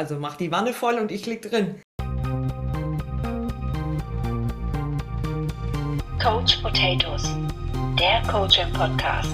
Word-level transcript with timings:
Also 0.00 0.18
mach 0.18 0.36
die 0.36 0.50
Wanne 0.50 0.72
voll 0.72 0.94
und 0.94 1.12
ich 1.12 1.26
lieg 1.26 1.42
drin. 1.42 1.74
Coach 6.18 6.56
Potatoes, 6.62 7.28
der 7.98 8.22
Coaching 8.26 8.72
Podcast. 8.72 9.28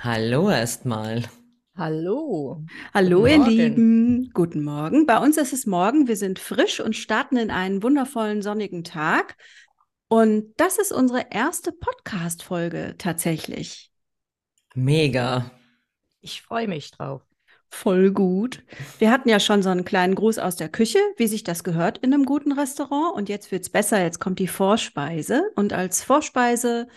Hallo 0.00 0.50
erstmal. 0.50 1.24
Hallo. 1.78 2.62
Hallo, 2.92 3.20
Guten 3.20 3.30
ihr 3.30 3.38
Morgen. 3.38 3.50
Lieben. 3.50 4.30
Guten 4.34 4.62
Morgen. 4.62 5.06
Bei 5.06 5.16
uns 5.16 5.38
ist 5.38 5.54
es 5.54 5.64
morgen. 5.64 6.06
Wir 6.06 6.16
sind 6.16 6.38
frisch 6.38 6.80
und 6.80 6.94
starten 6.94 7.38
in 7.38 7.50
einen 7.50 7.82
wundervollen 7.82 8.42
sonnigen 8.42 8.84
Tag. 8.84 9.38
Und 10.12 10.54
das 10.56 10.78
ist 10.78 10.90
unsere 10.90 11.26
erste 11.30 11.70
Podcast-Folge 11.70 12.96
tatsächlich. 12.98 13.92
Mega. 14.74 15.52
Ich 16.20 16.42
freue 16.42 16.66
mich 16.66 16.90
drauf. 16.90 17.22
Voll 17.68 18.10
gut. 18.10 18.64
Wir 18.98 19.12
hatten 19.12 19.28
ja 19.28 19.38
schon 19.38 19.62
so 19.62 19.70
einen 19.70 19.84
kleinen 19.84 20.16
Gruß 20.16 20.38
aus 20.38 20.56
der 20.56 20.68
Küche, 20.68 20.98
wie 21.16 21.28
sich 21.28 21.44
das 21.44 21.62
gehört 21.62 21.98
in 21.98 22.12
einem 22.12 22.24
guten 22.24 22.50
Restaurant. 22.50 23.14
Und 23.14 23.28
jetzt 23.28 23.52
wird's 23.52 23.70
besser. 23.70 24.02
Jetzt 24.02 24.18
kommt 24.18 24.40
die 24.40 24.48
Vorspeise. 24.48 25.48
Und 25.54 25.72
als 25.72 26.02
Vorspeise, 26.02 26.88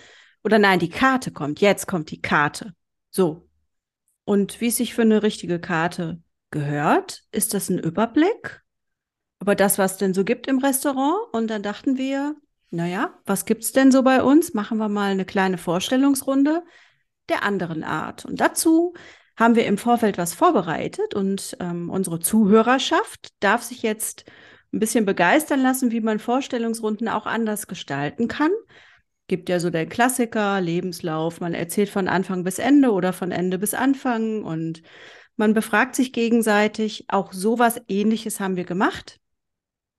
oder 0.44 0.58
nein, 0.58 0.80
die 0.80 0.90
Karte 0.90 1.32
kommt. 1.32 1.62
Jetzt 1.62 1.86
kommt 1.86 2.10
die 2.10 2.22
Karte. 2.22 2.74
So. 3.12 3.48
Und 4.26 4.60
wie 4.60 4.70
es 4.70 4.78
sich 4.78 4.96
für 4.96 5.04
eine 5.04 5.22
richtige 5.22 5.60
Karte 5.60 6.20
gehört, 6.50 7.22
ist 7.32 7.54
das 7.54 7.70
ein 7.70 7.78
Überblick 7.78 8.64
über 9.40 9.54
das, 9.54 9.78
was 9.78 9.98
denn 9.98 10.16
so 10.16 10.24
gibt 10.24 10.48
im 10.48 10.58
Restaurant. 10.58 11.32
Und 11.32 11.50
dann 11.50 11.62
dachten 11.62 11.96
wir, 12.00 12.36
naja, 12.74 13.14
was 13.26 13.46
gibt's 13.46 13.72
denn 13.72 13.92
so 13.92 14.02
bei 14.02 14.24
uns? 14.24 14.54
Machen 14.54 14.80
wir 14.80 14.90
mal 14.90 15.12
eine 15.12 15.26
kleine 15.26 15.58
Vorstellungsrunde 15.58 16.64
der 17.30 17.44
anderen 17.44 17.84
Art. 17.84 18.26
Und 18.26 18.42
dazu 18.42 18.94
haben 19.38 19.56
wir 19.56 19.66
im 19.66 19.78
Vorfeld 19.78 20.18
was 20.18 20.34
vorbereitet 20.34 21.14
und 21.14 21.56
ähm, 21.60 21.90
unsere 21.90 22.20
Zuhörerschaft 22.20 23.30
darf 23.40 23.64
sich 23.64 23.82
jetzt 23.82 24.26
ein 24.74 24.80
bisschen 24.80 25.06
begeistern 25.06 25.62
lassen, 25.62 25.92
wie 25.92 26.02
man 26.02 26.20
Vorstellungsrunden 26.20 27.08
auch 27.08 27.26
anders 27.26 27.68
gestalten 27.68 28.28
kann. 28.28 28.52
Gibt 29.28 29.50
ja 29.50 29.60
so 29.60 29.70
der 29.70 29.86
Klassiker, 29.86 30.60
Lebenslauf, 30.60 31.40
man 31.40 31.54
erzählt 31.54 31.90
von 31.90 32.08
Anfang 32.08 32.44
bis 32.44 32.60
Ende 32.60 32.92
oder 32.92 33.14
von 33.14 33.32
Ende 33.32 33.58
bis 33.58 33.74
Anfang 33.74 34.44
und 34.44 34.82
man 35.36 35.54
befragt 35.54 35.96
sich 35.96 36.12
gegenseitig. 36.12 37.06
Auch 37.08 37.34
sowas 37.34 37.82
ähnliches 37.88 38.40
haben 38.40 38.56
wir 38.56 38.66
gemacht, 38.66 39.20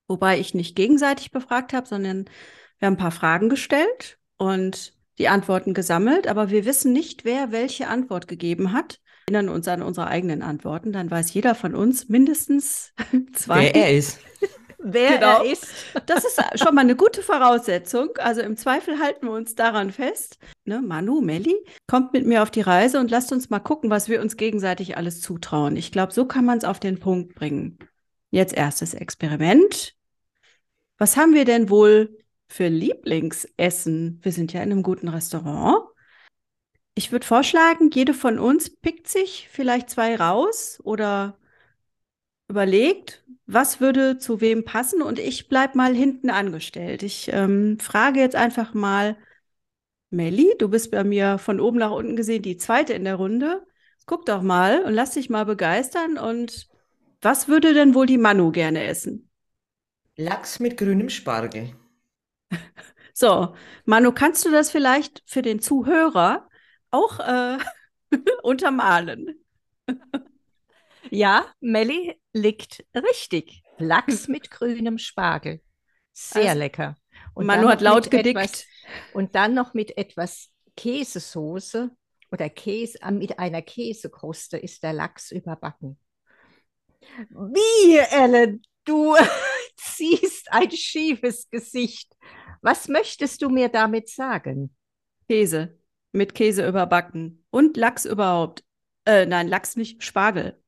wobei 0.06 0.38
ich 0.38 0.54
nicht 0.54 0.76
gegenseitig 0.76 1.30
befragt 1.30 1.72
habe, 1.72 1.86
sondern 1.86 2.26
wir 2.84 2.88
haben 2.88 2.94
ein 2.96 2.98
paar 2.98 3.12
Fragen 3.12 3.48
gestellt 3.48 4.18
und 4.36 4.92
die 5.16 5.28
Antworten 5.28 5.72
gesammelt, 5.72 6.26
aber 6.28 6.50
wir 6.50 6.66
wissen 6.66 6.92
nicht, 6.92 7.24
wer 7.24 7.50
welche 7.50 7.88
Antwort 7.88 8.28
gegeben 8.28 8.74
hat. 8.74 9.00
Wir 9.26 9.36
erinnern 9.38 9.54
uns 9.54 9.66
an 9.68 9.80
unsere 9.80 10.06
eigenen 10.08 10.42
Antworten, 10.42 10.92
dann 10.92 11.10
weiß 11.10 11.32
jeder 11.32 11.54
von 11.54 11.74
uns 11.74 12.10
mindestens 12.10 12.92
zwei. 13.32 13.70
Wer 13.72 13.74
er 13.74 13.96
ist. 13.96 14.18
Wer 14.86 15.12
Genau. 15.14 15.42
er 15.42 15.50
ist. 15.50 15.66
Das 16.04 16.26
ist 16.26 16.38
schon 16.62 16.74
mal 16.74 16.82
eine 16.82 16.94
gute 16.94 17.22
Voraussetzung. 17.22 18.10
Also 18.18 18.42
im 18.42 18.58
Zweifel 18.58 18.98
halten 18.98 19.28
wir 19.28 19.32
uns 19.32 19.54
daran 19.54 19.90
fest. 19.90 20.36
Ne, 20.66 20.82
Manu, 20.82 21.22
Melli, 21.22 21.56
kommt 21.86 22.12
mit 22.12 22.26
mir 22.26 22.42
auf 22.42 22.50
die 22.50 22.60
Reise 22.60 23.00
und 23.00 23.10
lasst 23.10 23.32
uns 23.32 23.48
mal 23.48 23.60
gucken, 23.60 23.88
was 23.88 24.10
wir 24.10 24.20
uns 24.20 24.36
gegenseitig 24.36 24.98
alles 24.98 25.22
zutrauen. 25.22 25.76
Ich 25.76 25.90
glaube, 25.90 26.12
so 26.12 26.26
kann 26.26 26.44
man 26.44 26.58
es 26.58 26.64
auf 26.64 26.80
den 26.80 27.00
Punkt 27.00 27.34
bringen. 27.34 27.78
Jetzt 28.30 28.52
erstes 28.52 28.92
Experiment. 28.92 29.94
Was 30.98 31.16
haben 31.16 31.32
wir 31.32 31.46
denn 31.46 31.70
wohl 31.70 32.18
für 32.54 32.68
Lieblingsessen? 32.68 34.20
Wir 34.22 34.30
sind 34.30 34.52
ja 34.52 34.62
in 34.62 34.70
einem 34.70 34.84
guten 34.84 35.08
Restaurant. 35.08 35.88
Ich 36.94 37.10
würde 37.10 37.26
vorschlagen, 37.26 37.90
jede 37.92 38.14
von 38.14 38.38
uns 38.38 38.70
pickt 38.70 39.08
sich 39.08 39.48
vielleicht 39.50 39.90
zwei 39.90 40.14
raus 40.14 40.78
oder 40.84 41.36
überlegt, 42.46 43.24
was 43.46 43.80
würde 43.80 44.18
zu 44.18 44.40
wem 44.40 44.64
passen 44.64 45.02
und 45.02 45.18
ich 45.18 45.48
bleib 45.48 45.74
mal 45.74 45.96
hinten 45.96 46.30
angestellt. 46.30 47.02
Ich 47.02 47.28
ähm, 47.32 47.80
frage 47.80 48.20
jetzt 48.20 48.36
einfach 48.36 48.72
mal, 48.72 49.16
Melli, 50.10 50.54
du 50.60 50.68
bist 50.68 50.92
bei 50.92 51.02
mir 51.02 51.38
von 51.38 51.58
oben 51.58 51.78
nach 51.78 51.90
unten 51.90 52.14
gesehen 52.14 52.42
die 52.42 52.56
zweite 52.56 52.92
in 52.92 53.02
der 53.02 53.16
Runde. 53.16 53.66
Guck 54.06 54.26
doch 54.26 54.42
mal 54.42 54.84
und 54.84 54.94
lass 54.94 55.14
dich 55.14 55.28
mal 55.28 55.44
begeistern. 55.44 56.18
Und 56.18 56.68
was 57.20 57.48
würde 57.48 57.74
denn 57.74 57.96
wohl 57.96 58.06
die 58.06 58.18
Manu 58.18 58.52
gerne 58.52 58.84
essen? 58.84 59.28
Lachs 60.16 60.60
mit 60.60 60.76
grünem 60.76 61.08
Spargel. 61.08 61.74
So, 63.16 63.54
Manu, 63.84 64.10
kannst 64.10 64.44
du 64.44 64.50
das 64.50 64.72
vielleicht 64.72 65.22
für 65.24 65.40
den 65.40 65.60
Zuhörer 65.60 66.48
auch 66.90 67.20
äh, 67.20 67.58
untermalen? 68.42 69.40
Ja, 71.10 71.44
Melli 71.60 72.18
liegt 72.32 72.84
richtig. 72.94 73.62
Lachs 73.78 74.26
mit 74.26 74.50
grünem 74.50 74.98
Spargel. 74.98 75.60
Sehr 76.12 76.48
Also, 76.48 76.58
lecker. 76.58 76.96
Und 77.34 77.46
Manu 77.46 77.68
hat 77.68 77.82
laut 77.82 78.10
gedickt. 78.10 78.38
Etwas, 78.38 78.64
und 79.12 79.34
dann 79.34 79.54
noch 79.54 79.74
mit 79.74 79.96
etwas 79.98 80.50
Käsesoße 80.76 81.90
oder 82.32 82.48
Käse, 82.48 82.98
äh, 83.02 83.10
mit 83.10 83.38
einer 83.38 83.62
Käsekruste 83.62 84.56
ist 84.56 84.82
der 84.82 84.92
Lachs 84.92 85.30
überbacken. 85.30 85.98
Wie, 87.30 87.98
Ellen, 88.10 88.62
du 88.84 89.14
ziehst 89.76 90.50
ein 90.50 90.70
schiefes 90.70 91.48
Gesicht. 91.50 92.16
Was 92.64 92.88
möchtest 92.88 93.42
du 93.42 93.50
mir 93.50 93.68
damit 93.68 94.08
sagen? 94.08 94.74
Käse. 95.28 95.76
Mit 96.12 96.34
Käse 96.34 96.66
überbacken. 96.66 97.44
Und 97.50 97.76
Lachs 97.76 98.06
überhaupt. 98.06 98.64
Äh, 99.04 99.26
nein, 99.26 99.48
Lachs 99.48 99.76
nicht, 99.76 100.02
Spargel. 100.02 100.58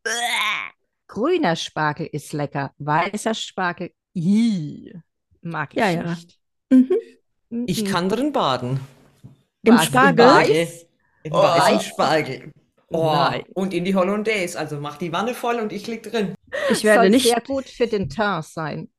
Grüner 1.08 1.56
Spargel 1.56 2.06
ist 2.12 2.34
lecker, 2.34 2.74
weißer 2.76 3.32
Spargel, 3.32 3.92
ii, 4.14 4.92
mag 5.40 5.72
ich 5.72 5.78
Ja, 5.80 5.90
ja. 5.90 6.02
nicht. 6.02 6.38
Mhm. 6.68 6.90
Ich 7.66 7.82
Mhm. 7.84 7.86
kann 7.86 8.08
drin 8.10 8.32
baden. 8.32 8.78
Im 9.62 9.78
Spargel? 9.78 10.26
Weiß? 10.26 10.86
Im 11.22 11.32
Oh. 11.32 11.36
weißen 11.38 11.80
Spargel. 11.80 12.50
Oh, 12.88 13.06
Nein. 13.14 13.44
und 13.54 13.72
in 13.72 13.84
die 13.86 13.94
Hollandaise. 13.94 14.58
Also 14.58 14.78
mach 14.80 14.98
die 14.98 15.12
Wanne 15.12 15.32
voll 15.32 15.56
und 15.60 15.72
ich 15.72 15.86
lieg 15.86 16.02
drin. 16.02 16.34
Ich 16.70 16.84
werde 16.84 17.04
Soll 17.04 17.10
nicht. 17.10 17.26
sehr 17.28 17.40
gut 17.40 17.64
für 17.64 17.86
den 17.86 18.10
Teint 18.10 18.44
sein. 18.44 18.90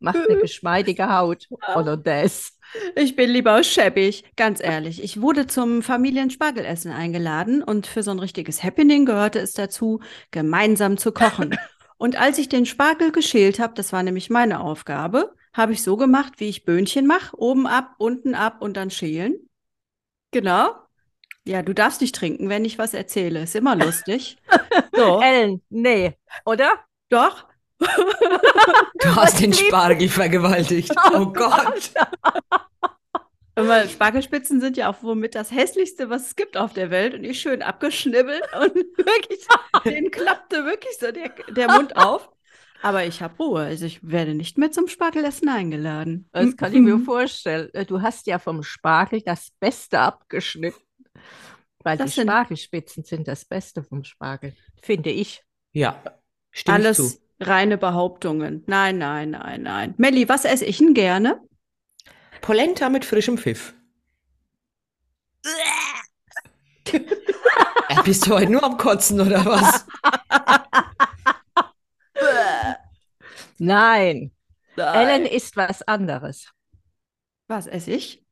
Macht 0.00 0.28
eine 0.28 0.38
geschmeidige 0.40 1.12
Haut. 1.12 1.48
Oder 1.76 1.96
das. 1.96 2.58
Ich 2.96 3.16
bin 3.16 3.30
lieber 3.30 3.62
schäbig, 3.62 4.24
ganz 4.36 4.60
ehrlich. 4.62 5.02
Ich 5.02 5.20
wurde 5.20 5.46
zum 5.46 5.82
Familienspargelessen 5.82 6.90
eingeladen 6.92 7.62
und 7.62 7.86
für 7.86 8.02
so 8.02 8.10
ein 8.10 8.18
richtiges 8.18 8.62
Happening 8.62 9.04
gehörte 9.06 9.38
es 9.38 9.52
dazu, 9.52 10.00
gemeinsam 10.30 10.96
zu 10.96 11.12
kochen. 11.12 11.56
Und 11.96 12.16
als 12.16 12.38
ich 12.38 12.48
den 12.48 12.66
Spargel 12.66 13.12
geschält 13.12 13.60
habe, 13.60 13.72
das 13.74 13.92
war 13.92 14.02
nämlich 14.02 14.28
meine 14.28 14.60
Aufgabe, 14.60 15.32
habe 15.54 15.72
ich 15.72 15.82
so 15.82 15.96
gemacht, 15.96 16.34
wie 16.38 16.48
ich 16.48 16.64
Böhnchen 16.64 17.06
mache, 17.06 17.38
oben 17.38 17.68
ab, 17.68 17.94
unten 17.98 18.34
ab 18.34 18.60
und 18.60 18.76
dann 18.76 18.90
schälen. 18.90 19.48
Genau. 20.32 20.74
Ja, 21.46 21.62
du 21.62 21.72
darfst 21.72 22.00
nicht 22.00 22.14
trinken, 22.14 22.48
wenn 22.48 22.64
ich 22.64 22.78
was 22.78 22.94
erzähle. 22.94 23.44
Ist 23.44 23.54
immer 23.54 23.76
lustig. 23.76 24.36
So, 24.96 25.20
Ellen, 25.20 25.60
nee, 25.70 26.16
oder? 26.44 26.68
doch. 27.08 27.46
Du 27.78 29.16
hast 29.16 29.40
den 29.40 29.52
Spargel 29.52 30.08
vergewaltigt. 30.08 30.92
Oh 31.14 31.26
Gott. 31.26 31.92
Aber 33.56 33.88
Spargelspitzen 33.88 34.60
sind 34.60 34.76
ja 34.76 34.90
auch 34.90 35.02
womit 35.02 35.36
das 35.36 35.52
hässlichste, 35.52 36.10
was 36.10 36.26
es 36.28 36.36
gibt 36.36 36.56
auf 36.56 36.72
der 36.72 36.90
Welt. 36.90 37.14
Und 37.14 37.22
ich 37.22 37.40
schön 37.40 37.62
abgeschnibbelt 37.62 38.42
und 38.60 38.74
wirklich, 38.96 39.46
den 39.84 40.10
klappte 40.10 40.64
wirklich 40.64 40.96
so 40.98 41.12
der, 41.12 41.30
der 41.54 41.70
Mund 41.70 41.96
auf. 41.96 42.28
Aber 42.82 43.04
ich 43.04 43.22
habe 43.22 43.36
Ruhe. 43.38 43.62
Also 43.62 43.86
ich 43.86 44.00
werde 44.02 44.34
nicht 44.34 44.58
mehr 44.58 44.72
zum 44.72 44.88
Spargelessen 44.88 45.48
eingeladen. 45.48 46.28
Das 46.32 46.56
kann 46.56 46.74
ich 46.74 46.80
mir 46.80 46.98
vorstellen. 46.98 47.72
Äh, 47.72 47.86
Du 47.86 48.02
hast 48.02 48.26
ja 48.26 48.38
vom 48.38 48.62
Spargel 48.62 49.22
das 49.22 49.52
Beste 49.60 50.00
abgeschnitten. 50.00 50.80
Weil 51.84 51.96
Das 51.96 52.14
die 52.14 52.22
Spargelspitzen 52.22 53.04
sind 53.04 53.28
das 53.28 53.44
Beste 53.44 53.84
vom 53.84 54.04
Spargel, 54.04 54.54
finde 54.82 55.10
ich. 55.10 55.44
Ja, 55.72 56.02
stimme 56.50 56.78
ich 56.80 56.84
Alles 56.86 56.96
zu. 56.96 57.23
Reine 57.40 57.78
Behauptungen. 57.78 58.62
Nein, 58.66 58.98
nein, 58.98 59.30
nein, 59.30 59.62
nein. 59.62 59.94
Melli, 59.96 60.28
was 60.28 60.44
esse 60.44 60.64
ich 60.64 60.78
denn 60.78 60.94
gerne? 60.94 61.40
Polenta 62.40 62.88
mit 62.88 63.04
frischem 63.04 63.38
Pfiff. 63.38 63.74
Äh, 66.86 67.00
bist 68.04 68.26
du 68.26 68.34
heute 68.34 68.52
nur 68.52 68.62
am 68.62 68.76
Kotzen 68.76 69.20
oder 69.20 69.44
was? 69.44 69.86
Nein, 73.58 74.32
Ellen 74.76 75.22
Nein. 75.22 75.26
ist 75.26 75.56
was 75.56 75.82
anderes. 75.82 76.52
Was 77.46 77.66
esse 77.66 77.92
ich? 77.92 78.22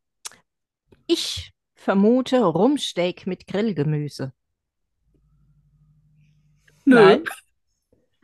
Ich 1.06 1.52
vermute 1.75 2.43
Rumsteak 2.43 3.26
mit 3.26 3.46
Grillgemüse. 3.46 4.32
Nein. 6.84 7.25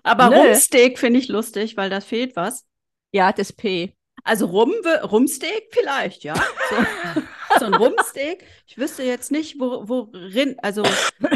Aber 0.09 0.31
Nö. 0.31 0.37
Rumsteak 0.37 0.99
finde 0.99 1.21
ich 1.21 1.29
lustig, 1.29 1.77
weil 1.77 1.91
da 1.91 2.01
fehlt 2.01 2.37
was. 2.37 2.65
Ja, 3.13 3.33
das 3.33 3.53
P. 3.53 3.95
Also 4.25 4.47
Rum, 4.47 4.73
Rumsteak 5.03 5.69
vielleicht, 5.71 6.25
ja. 6.25 6.35
So. 6.35 7.21
so 7.61 7.65
ein 7.67 7.75
Rumsteak. 7.75 8.45
Ich 8.67 8.77
wüsste 8.77 9.03
jetzt 9.03 9.31
nicht, 9.31 9.59
wo, 9.61 9.89
worin, 9.89 10.57
also 10.59 10.83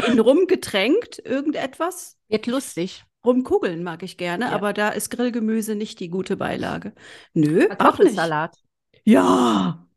in 0.07 0.19
Rum 0.19 0.47
getränkt, 0.47 1.19
irgendetwas. 1.25 2.17
Wird 2.27 2.45
lustig. 2.47 3.03
Rumkugeln 3.25 3.83
mag 3.83 4.03
ich 4.03 4.17
gerne, 4.17 4.45
Ja. 4.45 4.51
aber 4.51 4.73
da 4.73 4.89
ist 4.89 5.09
Grillgemüse 5.09 5.75
nicht 5.75 5.99
die 6.01 6.09
gute 6.09 6.35
Beilage. 6.35 6.93
Nö, 7.33 7.63
auch 7.63 7.69
nicht. 7.69 7.77
Kartoffelsalat. 7.79 8.57
Ja. 9.05 9.87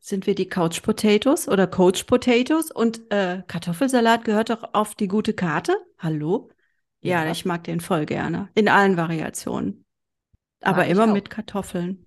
Sind 0.00 0.26
wir 0.28 0.36
die 0.36 0.48
Couch 0.48 0.82
Potatoes 0.82 1.48
oder 1.48 1.66
Coach 1.66 2.04
Potatoes? 2.04 2.70
Und 2.70 3.00
äh, 3.12 3.42
Kartoffelsalat 3.48 4.24
gehört 4.24 4.50
doch 4.50 4.62
auf 4.72 4.94
die 4.94 5.08
gute 5.08 5.34
Karte? 5.34 5.76
Hallo? 5.98 6.48
Ja, 7.06 7.24
Ja. 7.24 7.30
ich 7.30 7.44
mag 7.44 7.64
den 7.64 7.80
voll 7.80 8.06
gerne. 8.06 8.48
In 8.54 8.68
allen 8.68 8.96
Variationen. 8.96 9.84
Aber 10.62 10.78
Mag 10.78 10.88
immer 10.90 11.06
mit 11.06 11.30
Kartoffeln. 11.30 12.06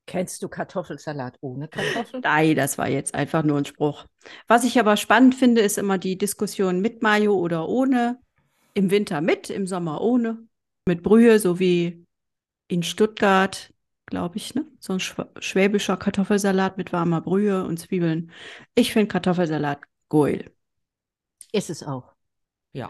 Kennst 0.06 0.42
du 0.42 0.48
Kartoffelsalat 0.48 1.36
ohne 1.42 1.68
Kartoffeln? 1.68 2.22
Nein, 2.22 2.56
das 2.56 2.78
war 2.78 2.88
jetzt 2.88 3.14
einfach 3.14 3.42
nur 3.42 3.58
ein 3.58 3.66
Spruch. 3.66 4.06
Was 4.46 4.64
ich 4.64 4.80
aber 4.80 4.96
spannend 4.96 5.34
finde, 5.34 5.60
ist 5.60 5.76
immer 5.76 5.98
die 5.98 6.16
Diskussion 6.16 6.80
mit 6.80 7.02
Mayo 7.02 7.34
oder 7.34 7.68
ohne. 7.68 8.18
Im 8.74 8.90
Winter 8.90 9.20
mit, 9.20 9.50
im 9.50 9.66
Sommer 9.66 10.00
ohne. 10.00 10.38
Mit 10.86 11.02
Brühe, 11.02 11.38
so 11.38 11.58
wie 11.58 12.06
in 12.68 12.82
Stuttgart, 12.82 13.72
glaube 14.06 14.36
ich, 14.38 14.54
ne? 14.54 14.64
So 14.78 14.94
ein 14.94 15.00
schw 15.00 15.24
schwäbischer 15.40 15.96
Kartoffelsalat 15.96 16.78
mit 16.78 16.92
warmer 16.92 17.20
Brühe 17.20 17.64
und 17.64 17.78
Zwiebeln. 17.78 18.30
Ich 18.74 18.92
finde 18.94 19.08
Kartoffelsalat 19.08 19.80
geil. 20.08 20.50
Ist 21.52 21.68
es 21.70 21.82
auch. 21.82 22.14
Ja. 22.78 22.88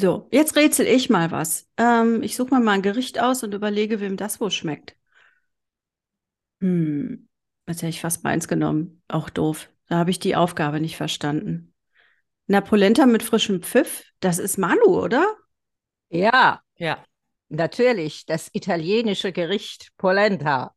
So, 0.00 0.28
jetzt 0.32 0.56
rätsel 0.56 0.86
ich 0.86 1.10
mal 1.10 1.30
was. 1.30 1.68
Ähm, 1.76 2.22
ich 2.22 2.36
suche 2.36 2.54
mir 2.54 2.60
mal 2.60 2.72
ein 2.72 2.82
Gericht 2.82 3.18
aus 3.20 3.42
und 3.42 3.52
überlege, 3.54 4.00
wem 4.00 4.16
das 4.16 4.40
wohl 4.40 4.50
schmeckt. 4.50 4.96
Hm, 6.60 7.28
jetzt 7.68 7.78
hätte 7.82 7.90
ich 7.90 8.00
fast 8.00 8.24
meins 8.24 8.48
genommen. 8.48 9.02
Auch 9.08 9.30
doof. 9.30 9.70
Da 9.88 9.96
habe 9.98 10.10
ich 10.10 10.18
die 10.18 10.36
Aufgabe 10.36 10.80
nicht 10.80 10.96
verstanden. 10.96 11.74
Na, 12.48 12.60
Polenta 12.60 13.06
mit 13.06 13.22
frischem 13.22 13.62
Pfiff, 13.62 14.04
das 14.20 14.38
ist 14.38 14.58
Manu, 14.58 15.02
oder? 15.02 15.36
Ja, 16.10 16.60
Ja. 16.76 17.04
natürlich. 17.48 18.26
Das 18.26 18.50
italienische 18.52 19.32
Gericht 19.32 19.92
Polenta. 19.98 20.74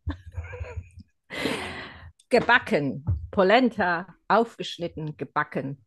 Gebacken. 2.30 3.06
Polenta, 3.32 4.08
aufgeschnitten, 4.28 5.16
gebacken. 5.18 5.86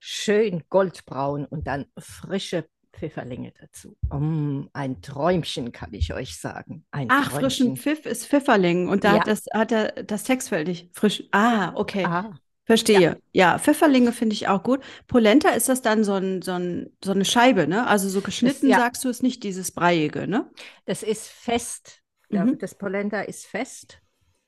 Schön 0.00 0.64
goldbraun 0.70 1.44
und 1.44 1.66
dann 1.66 1.86
frische 1.98 2.66
Pfifferlinge 2.92 3.52
dazu. 3.60 3.96
Mm, 4.10 4.68
ein 4.72 5.00
Träumchen, 5.00 5.72
kann 5.72 5.92
ich 5.94 6.12
euch 6.12 6.38
sagen. 6.38 6.84
Ein 6.90 7.08
Ach, 7.10 7.30
frischen 7.30 7.74
Träumchen. 7.74 7.76
Pfiff 7.76 8.06
ist 8.06 8.26
Pfifferling 8.26 8.88
und 8.88 9.04
da 9.04 9.14
Ja. 9.14 9.20
hat 9.20 9.28
das, 9.28 9.44
hat 9.52 9.72
er 9.72 10.02
das 10.02 10.24
Textfeld 10.24 10.68
nicht 10.68 10.88
frisch. 10.96 11.24
Ah, 11.32 11.72
okay. 11.74 12.04
Ah, 12.04 12.32
Verstehe. 12.64 13.18
Ja, 13.32 13.58
Pfifferlinge 13.58 14.12
finde 14.12 14.34
ich 14.34 14.48
auch 14.48 14.62
gut. 14.62 14.80
Polenta 15.06 15.50
ist 15.50 15.68
das 15.68 15.82
dann 15.82 16.04
so, 16.04 16.14
ein, 16.14 16.40
so, 16.40 16.52
ein, 16.52 16.90
so 17.04 17.10
eine 17.10 17.24
Scheibe, 17.24 17.66
ne? 17.66 17.86
Also 17.86 18.08
so 18.08 18.20
geschnitten 18.20 18.68
ja. 18.68 18.78
sagst 18.78 19.04
du 19.04 19.08
es 19.08 19.22
nicht, 19.22 19.42
dieses 19.42 19.72
Breiige, 19.72 20.28
ne? 20.28 20.48
das 20.84 21.02
ist 21.02 21.28
fest. 21.28 22.00
Mhm. 22.28 22.58
Das 22.58 22.76
Polenta 22.76 23.22
ist 23.22 23.46
fest 23.46 24.00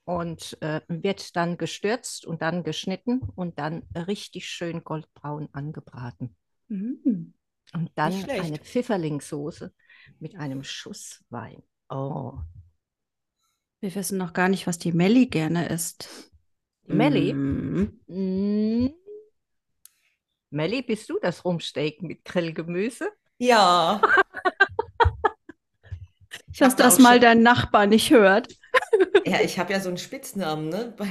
und 0.04 0.56
äh, 0.62 0.81
wird 0.88 1.37
dann 1.37 1.56
gestürzt 1.56 2.26
und 2.26 2.43
dann 2.43 2.64
geschnitten 2.64 3.20
und 3.37 3.58
dann 3.58 3.82
richtig 3.94 4.49
schön 4.49 4.82
goldbraun 4.84 5.49
angebraten. 5.52 6.37
Mhm. 6.69 7.34
Und 7.72 7.90
dann 7.94 8.12
eine 8.28 8.58
Pfifferlingssoße 8.58 9.72
mit 10.19 10.37
einem 10.37 10.64
Schuss 10.64 11.25
Wein. 11.31 11.62
Oh, 11.88 12.38
Wir 13.81 13.94
wissen 13.94 14.19
noch 14.19 14.32
gar 14.32 14.49
nicht, 14.49 14.66
was 14.66 14.78
die 14.78 14.93
Melli 14.93 15.26
gerne 15.26 15.69
isst. 15.69 16.32
Melli? 16.84 17.32
Mhm. 17.32 18.00
Mm. 18.08 18.90
Melli, 20.50 20.82
bist 20.82 21.08
du 21.08 21.19
das 21.22 21.44
Rumsteak 21.44 22.02
mit 22.02 22.25
Grillgemüse? 22.25 23.08
Ja. 23.38 24.00
Ich 26.50 26.58
Dass 26.58 26.72
hab 26.72 26.76
da 26.78 26.84
das 26.84 26.94
auch 26.96 26.99
mal 27.00 27.12
schon- 27.14 27.20
dein 27.22 27.43
Nachbar 27.43 27.87
nicht 27.87 28.10
hört. 28.10 28.54
Ja, 29.25 29.41
ich 29.41 29.59
habe 29.59 29.73
ja 29.73 29.81
so 29.81 29.88
einen 29.88 29.99
Spitznamen, 29.99 30.69
ne? 30.69 30.94
Bei, 30.97 31.09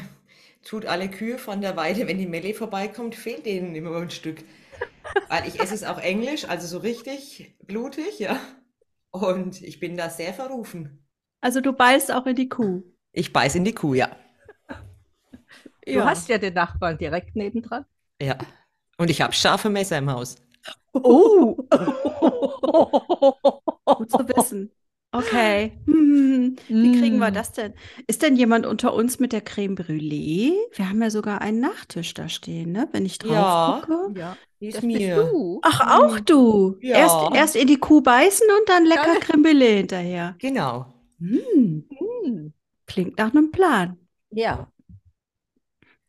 tut 0.64 0.86
alle 0.86 1.10
Kühe 1.10 1.38
von 1.38 1.62
der 1.62 1.76
Weide, 1.76 2.08
wenn 2.08 2.18
die 2.18 2.28
Melli 2.28 2.54
vorbeikommt, 2.54 3.16
fehlt 3.16 3.46
denen 3.46 3.76
immer 3.76 3.96
ein 3.98 4.10
Stück. 4.10 4.44
Weil 5.28 5.48
ich 5.48 5.60
esse 5.60 5.74
es 5.74 5.84
auch 5.84 6.00
englisch, 6.00 6.46
also 6.46 6.68
so 6.68 6.78
richtig 6.80 7.56
blutig, 7.66 8.20
ja. 8.20 8.40
Und 9.12 9.62
ich 9.62 9.80
bin 9.80 9.98
da 9.98 10.10
sehr 10.10 10.34
verrufen. 10.34 11.06
Also 11.42 11.62
du 11.62 11.74
beißt 11.74 12.12
auch 12.12 12.26
in 12.26 12.36
die 12.36 12.50
Kuh. 12.50 12.84
Ich 13.12 13.34
beiß 13.34 13.56
in 13.56 13.66
die 13.66 13.74
Kuh, 13.74 13.94
ja. 13.94 14.16
Du 15.86 16.06
hast 16.06 16.30
ja 16.30 16.38
den 16.38 16.54
Nachbarn 16.54 16.98
direkt 16.98 17.36
nebendran. 17.36 17.86
Ja. 18.22 18.38
Und 18.98 19.10
ich 19.10 19.22
habe 19.22 19.34
scharfe 19.34 19.70
Messer 19.70 19.98
im 19.98 20.12
Haus. 20.12 20.36
Oh! 20.94 21.56
Gut 23.86 24.12
zu 24.12 24.30
wissen. 24.30 24.72
Okay. 25.14 25.74
Hm. 25.86 26.56
Wie 26.70 27.00
kriegen 27.00 27.18
wir 27.20 27.32
Mm. 27.32 27.34
das 27.34 27.52
denn? 27.52 27.74
Ist 28.08 28.22
denn 28.22 28.36
jemand 28.38 28.66
unter 28.66 28.94
uns 28.94 29.20
mit 29.20 29.34
der 29.34 29.42
Creme 29.42 29.76
Brûlée? 29.76 30.54
Wir 30.74 30.90
haben 30.90 31.02
ja 31.02 31.10
sogar 31.10 31.42
einen 31.42 31.60
Nachtisch 31.60 32.14
da 32.14 32.30
stehen, 32.30 32.72
ne? 32.72 32.88
Wenn 32.94 33.06
ich 33.06 33.18
drauf 33.20 33.32
Ja. 33.34 33.82
gucke. 33.86 34.18
Ja, 34.20 34.38
Die 34.62 34.68
ist 34.68 34.78
das 34.78 34.86
bist 34.86 34.98
mir. 34.98 35.16
du. 35.18 35.60
Ach, 35.64 36.00
auch 36.00 36.20
du. 36.22 36.78
Ja. 36.82 36.98
Erst, 36.98 37.16
erst 37.36 37.56
in 37.58 37.68
die 37.68 37.78
Kuh 37.78 38.02
beißen 38.02 38.48
und 38.58 38.70
dann 38.70 38.86
lecker 38.86 39.14
Ja. 39.14 39.20
Creme 39.20 39.44
Brûlée 39.44 39.78
hinterher. 39.78 40.36
Genau. 40.40 40.94
Hm. 41.20 41.86
Hm. 42.24 42.54
Klingt 42.88 43.18
nach 43.18 43.32
einem 43.32 43.52
Plan. 43.52 43.98
Ja, 44.32 44.72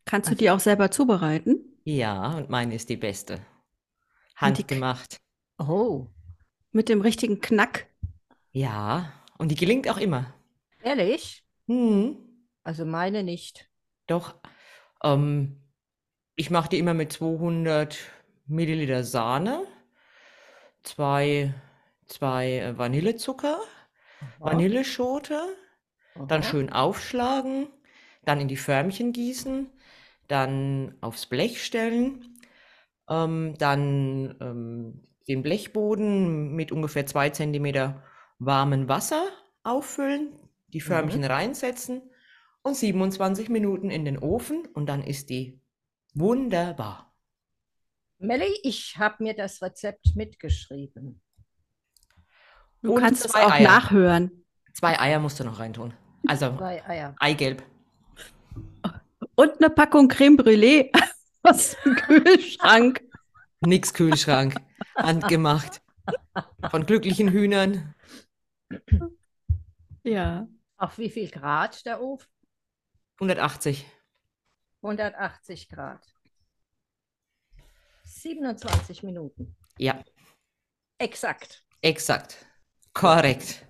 Kannst 0.05 0.27
du 0.27 0.31
Also- 0.31 0.39
die 0.39 0.49
auch 0.49 0.59
selber 0.59 0.91
zubereiten? 0.91 1.77
Ja, 1.85 2.35
und 2.37 2.49
meine 2.49 2.75
ist 2.75 2.89
die 2.89 2.97
beste. 2.97 3.39
Handgemacht. 4.35 5.19
oh, 5.59 6.07
Mit 6.73 6.89
dem 6.89 6.99
richtigen 7.01 7.39
Knack? 7.39 7.87
Ja, 8.53 9.11
und 9.37 9.49
die 9.51 9.55
gelingt 9.55 9.89
auch 9.89 9.97
immer. 9.97 10.33
ehrlich? 10.81 11.43
Hm, 11.67 12.15
Also 12.63 12.83
meine 12.85 13.23
nicht. 13.23 13.69
doch. 14.07 14.35
Ähm, 15.03 15.61
ich 16.35 16.51
mache 16.51 16.69
die 16.69 16.79
immer 16.79 16.93
mit 16.93 17.13
200 17.13 17.97
Milliliter 18.47 19.03
Sahne, 19.03 19.65
zwei, 20.83 21.53
zwei 22.05 22.59
äh, 22.59 22.77
Vanillezucker, 22.77 23.59
Vanilleschote, 24.43 25.41
dann 26.27 26.43
Aha. 26.43 26.43
schön 26.43 26.71
aufschlagen, 26.71 27.67
dann 28.25 28.41
in 28.41 28.47
die 28.47 28.57
Förmchen 28.57 29.13
gießen, 29.13 29.69
dann 30.27 30.95
aufs 31.01 31.27
Blech 31.27 31.63
stellen, 31.65 32.39
ähm, 33.09 33.55
dann 33.59 34.35
ähm, 34.41 35.03
den 35.27 35.43
Blechboden 35.43 36.55
mit 36.55 36.71
ungefähr 36.71 37.05
zwei 37.07 37.29
Zentimeter 37.31 38.03
warmem 38.45 38.87
Wasser 38.87 39.23
auffüllen, 39.63 40.33
die 40.67 40.81
Förmchen 40.81 41.23
reinsetzen 41.23 42.01
und 42.61 42.75
27 42.75 43.49
Minuten 43.49 43.89
in 43.89 44.05
den 44.05 44.17
Ofen 44.17 44.65
und 44.73 44.87
dann 44.87 45.03
ist 45.03 45.29
die 45.29 45.59
wunderbar. 46.13 47.13
Melli, 48.19 48.47
ich 48.63 48.97
habe 48.97 49.23
mir 49.23 49.33
das 49.35 49.61
Rezept 49.61 50.15
mitgeschrieben. 50.15 51.21
Du 52.81 52.93
Und 52.95 53.01
kannst 53.01 53.25
es 53.25 53.33
auch 53.35 53.51
Eier. 53.51 53.63
nachhören. 53.67 54.31
Zwei 54.73 54.99
Eier 54.99 55.19
musst 55.19 55.39
du 55.39 55.43
noch 55.43 55.59
reintun. 55.59 55.93
Also 56.27 56.55
Zwei 56.57 56.83
Eier. 56.85 57.15
Eigelb. 57.19 57.63
Und 59.35 59.51
eine 59.59 59.69
Packung 59.69 60.07
Creme 60.07 60.37
Brûlée 60.37 60.89
aus 61.43 61.75
dem 61.83 61.95
Kühlschrank. 61.95 63.01
Nix 63.61 63.93
Kühlschrank. 63.93 64.55
Handgemacht. 64.95 65.81
Von 66.69 66.85
glücklichen 66.85 67.29
Hühnern. 67.29 67.95
Ja. 70.03 70.47
Auf 70.77 70.97
wie 70.97 71.09
viel 71.09 71.29
Grad 71.29 71.85
der 71.85 72.01
Ofen? 72.01 72.27
180. 73.19 73.85
180 74.81 75.69
Grad. 75.69 76.05
27 78.03 79.03
Minuten. 79.03 79.55
Ja, 79.77 80.03
Exakt. 80.97 81.65
exakt. 81.81 82.45
Korrekt. 82.93 83.65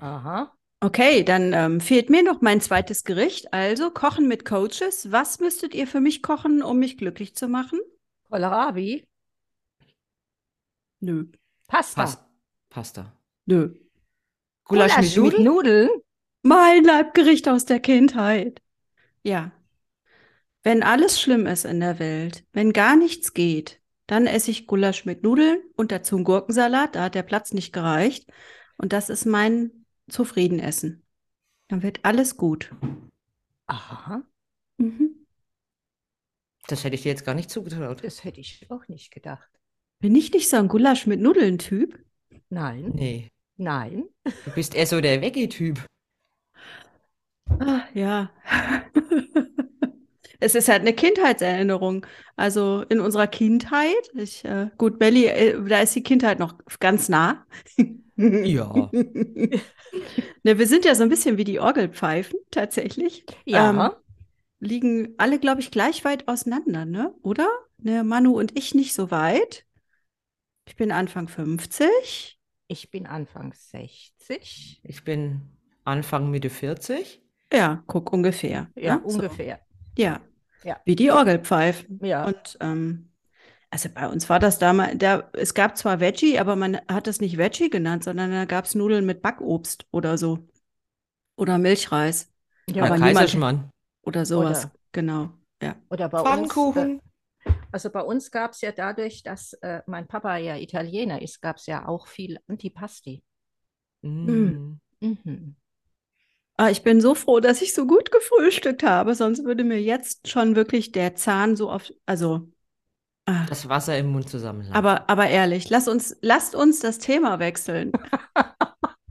Aha. 0.00 0.52
Okay, 0.80 1.22
dann 1.22 1.52
ähm, 1.52 1.80
fehlt 1.80 2.10
mir 2.10 2.22
noch 2.22 2.40
mein 2.42 2.60
zweites 2.60 3.04
Gericht. 3.04 3.52
Also 3.54 3.90
Kochen 3.90 4.28
mit 4.28 4.44
Coaches. 4.44 5.10
Was 5.12 5.38
müsstet 5.38 5.74
ihr 5.74 5.86
für 5.86 6.00
mich 6.00 6.22
kochen, 6.22 6.62
um 6.62 6.78
mich 6.78 6.98
glücklich 6.98 7.34
zu 7.34 7.48
machen? 7.48 7.80
Kohlrabi. 8.28 9.06
Nö. 11.00 11.26
Pasta. 11.68 12.02
Pas 12.02 12.24
Pasta. 12.68 13.16
Nö. 13.46 13.74
Gulasch 14.64 14.96
mit 14.98 15.14
Gulasch 15.14 15.16
Nudeln? 15.16 15.44
Nudeln. 15.44 15.90
Mein 16.42 16.84
Leibgericht 16.84 17.48
aus 17.48 17.64
der 17.64 17.80
Kindheit. 17.80 18.60
Ja. 19.22 19.52
Wenn 20.62 20.82
alles 20.82 21.20
schlimm 21.20 21.46
ist 21.46 21.64
in 21.64 21.80
der 21.80 21.98
Welt, 21.98 22.44
wenn 22.52 22.72
gar 22.72 22.96
nichts 22.96 23.34
geht, 23.34 23.80
dann 24.06 24.26
esse 24.26 24.50
ich 24.50 24.66
Gulasch 24.66 25.04
mit 25.04 25.22
Nudeln 25.22 25.58
und 25.76 25.90
dazu 25.92 26.16
einen 26.16 26.24
Gurkensalat. 26.24 26.94
Da 26.94 27.04
hat 27.04 27.14
der 27.14 27.22
Platz 27.22 27.52
nicht 27.52 27.72
gereicht. 27.72 28.30
Und 28.76 28.92
das 28.92 29.08
ist 29.08 29.24
mein 29.24 29.86
Zufriedenessen. 30.08 31.02
Dann 31.68 31.82
wird 31.82 32.00
alles 32.02 32.36
gut. 32.36 32.70
Aha. 33.66 34.22
Mhm. 34.76 35.26
Das 36.66 36.84
hätte 36.84 36.94
ich 36.94 37.02
dir 37.02 37.10
jetzt 37.10 37.24
gar 37.24 37.34
nicht 37.34 37.50
zugetraut. 37.50 38.02
Das 38.04 38.24
hätte 38.24 38.40
ich 38.40 38.66
auch 38.70 38.88
nicht 38.88 39.10
gedacht. 39.10 39.48
Bin 40.00 40.14
ich 40.14 40.32
nicht 40.32 40.48
so 40.48 40.56
ein 40.56 40.68
Gulasch 40.68 41.06
mit 41.06 41.20
Nudeln-Typ? 41.20 41.98
Nein, 42.50 42.92
Nee, 42.94 43.30
nein. 43.56 44.04
du 44.46 44.52
bist 44.52 44.74
eher 44.74 44.86
so 44.86 45.00
der 45.02 45.20
Veggie-Typ. 45.20 45.84
Ah, 47.60 47.88
ja. 47.94 48.28
Es 50.40 50.54
ist 50.54 50.68
halt 50.68 50.80
eine 50.82 50.92
Kindheitserinnerung. 50.92 52.06
Also 52.36 52.82
in 52.88 53.00
unserer 53.00 53.26
Kindheit, 53.26 53.94
ich, 54.14 54.44
äh, 54.44 54.68
gut, 54.76 54.98
Belly, 54.98 55.26
äh, 55.26 55.56
da 55.68 55.80
ist 55.80 55.94
die 55.94 56.02
Kindheit 56.02 56.38
noch 56.38 56.54
ganz 56.80 57.08
nah. 57.08 57.46
Ja. 58.16 58.90
Ne, 60.42 60.58
wir 60.58 60.66
sind 60.66 60.84
ja 60.84 60.94
so 60.94 61.02
ein 61.02 61.08
bisschen 61.08 61.38
wie 61.38 61.44
die 61.44 61.60
Orgelpfeifen, 61.60 62.38
tatsächlich. 62.50 63.24
Ja, 63.44 63.70
Ähm, 63.70 63.90
liegen 64.60 65.14
alle, 65.18 65.38
glaube 65.38 65.60
ich, 65.60 65.70
gleich 65.70 66.04
weit 66.04 66.28
auseinander, 66.28 66.84
ne? 66.84 67.14
Oder? 67.22 67.48
Ne, 67.78 68.04
Manu 68.04 68.38
und 68.38 68.56
ich 68.58 68.74
nicht 68.74 68.94
so 68.94 69.10
weit. 69.10 69.66
Ich 70.66 70.76
bin 70.76 70.92
Anfang 70.92 71.28
50. 71.28 72.38
ich 72.74 72.90
bin 72.90 73.06
Anfang 73.06 73.52
60. 73.54 74.80
Ich 74.82 75.04
bin 75.04 75.42
Anfang 75.84 76.30
Mitte 76.30 76.50
40. 76.50 77.22
Ja, 77.52 77.82
guck 77.86 78.12
ungefähr. 78.12 78.68
Ja, 78.74 78.96
ne? 78.96 79.02
So. 79.06 79.18
ungefähr. 79.18 79.60
Ja. 79.96 80.20
Ja. 80.64 80.80
Wie 80.84 80.96
die 80.96 81.10
Orgelpfeifen. 81.10 82.00
Ja. 82.02 82.24
Und 82.26 82.56
ähm, 82.60 83.10
also 83.70 83.88
bei 83.94 84.08
uns 84.08 84.28
war 84.28 84.38
das 84.40 84.58
damals, 84.58 84.96
da, 84.98 85.28
es 85.34 85.54
gab 85.54 85.76
zwar 85.76 86.00
Veggie, 86.00 86.38
aber 86.38 86.56
man 86.56 86.78
hat 86.88 87.06
es 87.06 87.20
nicht 87.20 87.36
Veggie 87.38 87.70
genannt, 87.70 88.02
sondern 88.04 88.30
da 88.32 88.44
gab 88.44 88.64
es 88.64 88.74
Nudeln 88.74 89.04
mit 89.06 89.22
Backobst 89.22 89.86
oder 89.92 90.16
so. 90.18 90.38
Oder 91.36 91.58
Milchreis 91.58 92.32
Ja, 92.68 92.84
aber 92.84 92.94
Ja, 92.94 92.94
niemand- 92.96 93.14
Kaiserschmarrn. 93.16 93.70
oder 94.02 94.24
sowas. 94.26 94.64
Oder- 94.64 94.72
Genau. 94.92 95.30
Ja. 95.62 95.76
Oder 95.90 96.08
bei 96.08 96.18
uns, 96.20 96.28
Pfannkuchen. 96.28 96.98
äh, 96.98 97.02
also 97.74 97.90
bei 97.90 98.02
uns 98.02 98.30
gab 98.30 98.52
es 98.52 98.60
ja 98.60 98.70
dadurch, 98.70 99.24
dass 99.24 99.52
äh, 99.54 99.82
mein 99.86 100.06
Papa 100.06 100.36
ja 100.36 100.56
Italiener 100.56 101.20
ist, 101.20 101.42
gab 101.42 101.56
es 101.56 101.66
ja 101.66 101.88
auch 101.88 102.06
viel 102.06 102.38
Antipasti. 102.46 103.24
Mm. 104.02 104.78
Mhm. 105.00 105.56
Ah, 106.56 106.70
ich 106.70 106.84
bin 106.84 107.00
so 107.00 107.16
froh, 107.16 107.40
dass 107.40 107.62
ich 107.62 107.74
so 107.74 107.84
gut 107.84 108.12
gefrühstückt 108.12 108.84
habe, 108.84 109.16
sonst 109.16 109.44
würde 109.44 109.64
mir 109.64 109.82
jetzt 109.82 110.28
schon 110.28 110.54
wirklich 110.54 110.92
der 110.92 111.16
Zahn 111.16 111.56
so 111.56 111.68
auf, 111.68 111.92
also. 112.06 112.48
ah. 113.26 113.44
Das 113.48 113.68
Wasser 113.68 113.98
im 113.98 114.12
Mund 114.12 114.28
zusammenlaufen. 114.28 114.76
Aber, 114.76 115.10
aber 115.10 115.26
ehrlich, 115.26 115.68
lass 115.68 115.88
uns, 115.88 116.16
lasst 116.20 116.54
uns 116.54 116.78
das 116.78 116.98
Thema 116.98 117.40
wechseln. 117.40 117.90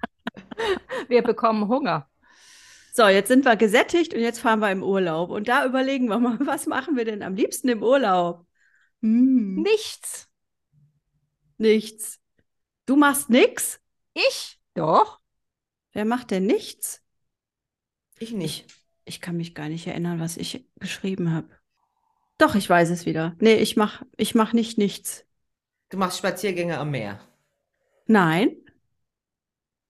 Wir 1.10 1.22
bekommen 1.22 1.68
Hunger. 1.68 2.08
So, 2.94 3.08
jetzt 3.08 3.28
sind 3.28 3.44
wir 3.44 3.56
gesättigt 3.58 4.14
und 4.14 4.22
jetzt 4.22 4.40
fahren 4.40 4.60
wir 4.60 4.72
im 4.72 4.84
Urlaub. 4.84 5.32
Und 5.32 5.50
da 5.50 5.66
überlegen 5.66 6.08
wir 6.08 6.20
mal, 6.20 6.38
was 6.42 6.66
machen 6.68 6.96
wir 6.96 7.04
denn 7.04 7.24
am 7.24 7.36
liebsten 7.36 7.68
im 7.68 7.84
Urlaub? 7.84 8.46
Hm, 9.04 9.62
Nichts. 9.62 10.30
nichts. 11.58 12.22
Du 12.86 12.96
machst 12.96 13.30
nichts? 13.30 13.80
Ich? 14.14 14.60
Doch. 14.74 15.20
Wer 15.92 16.06
macht 16.06 16.32
denn 16.32 16.46
nichts? 16.46 17.02
ich 18.20 18.32
nicht. 18.32 18.66
Ich 19.06 19.20
kann 19.20 19.36
mich 19.36 19.54
gar 19.54 19.68
nicht 19.68 19.86
erinnern, 19.86 20.22
was 20.22 20.38
ich 20.38 20.66
geschrieben 20.80 21.34
habe. 21.34 21.50
Doch, 22.38 22.56
ich 22.56 22.70
weiß 22.70 22.90
es 22.90 23.06
wieder. 23.06 23.36
Nee, 23.40 23.56
ich 23.56 23.76
mach, 23.76 24.02
ich 24.16 24.34
mach 24.34 24.54
nicht 24.54 24.78
nichts. 24.78 25.26
Du 25.90 25.98
machst 25.98 26.18
Spaziergänge 26.20 26.78
am 26.78 26.92
Meer. 26.92 27.20
Nein. 28.08 28.56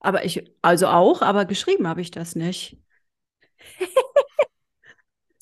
Aber 0.00 0.24
ich, 0.24 0.44
also 0.62 0.88
auch, 0.88 1.22
aber 1.22 1.44
geschrieben 1.44 1.86
habe 1.86 2.00
ich 2.00 2.10
das 2.10 2.34
nicht. 2.34 2.76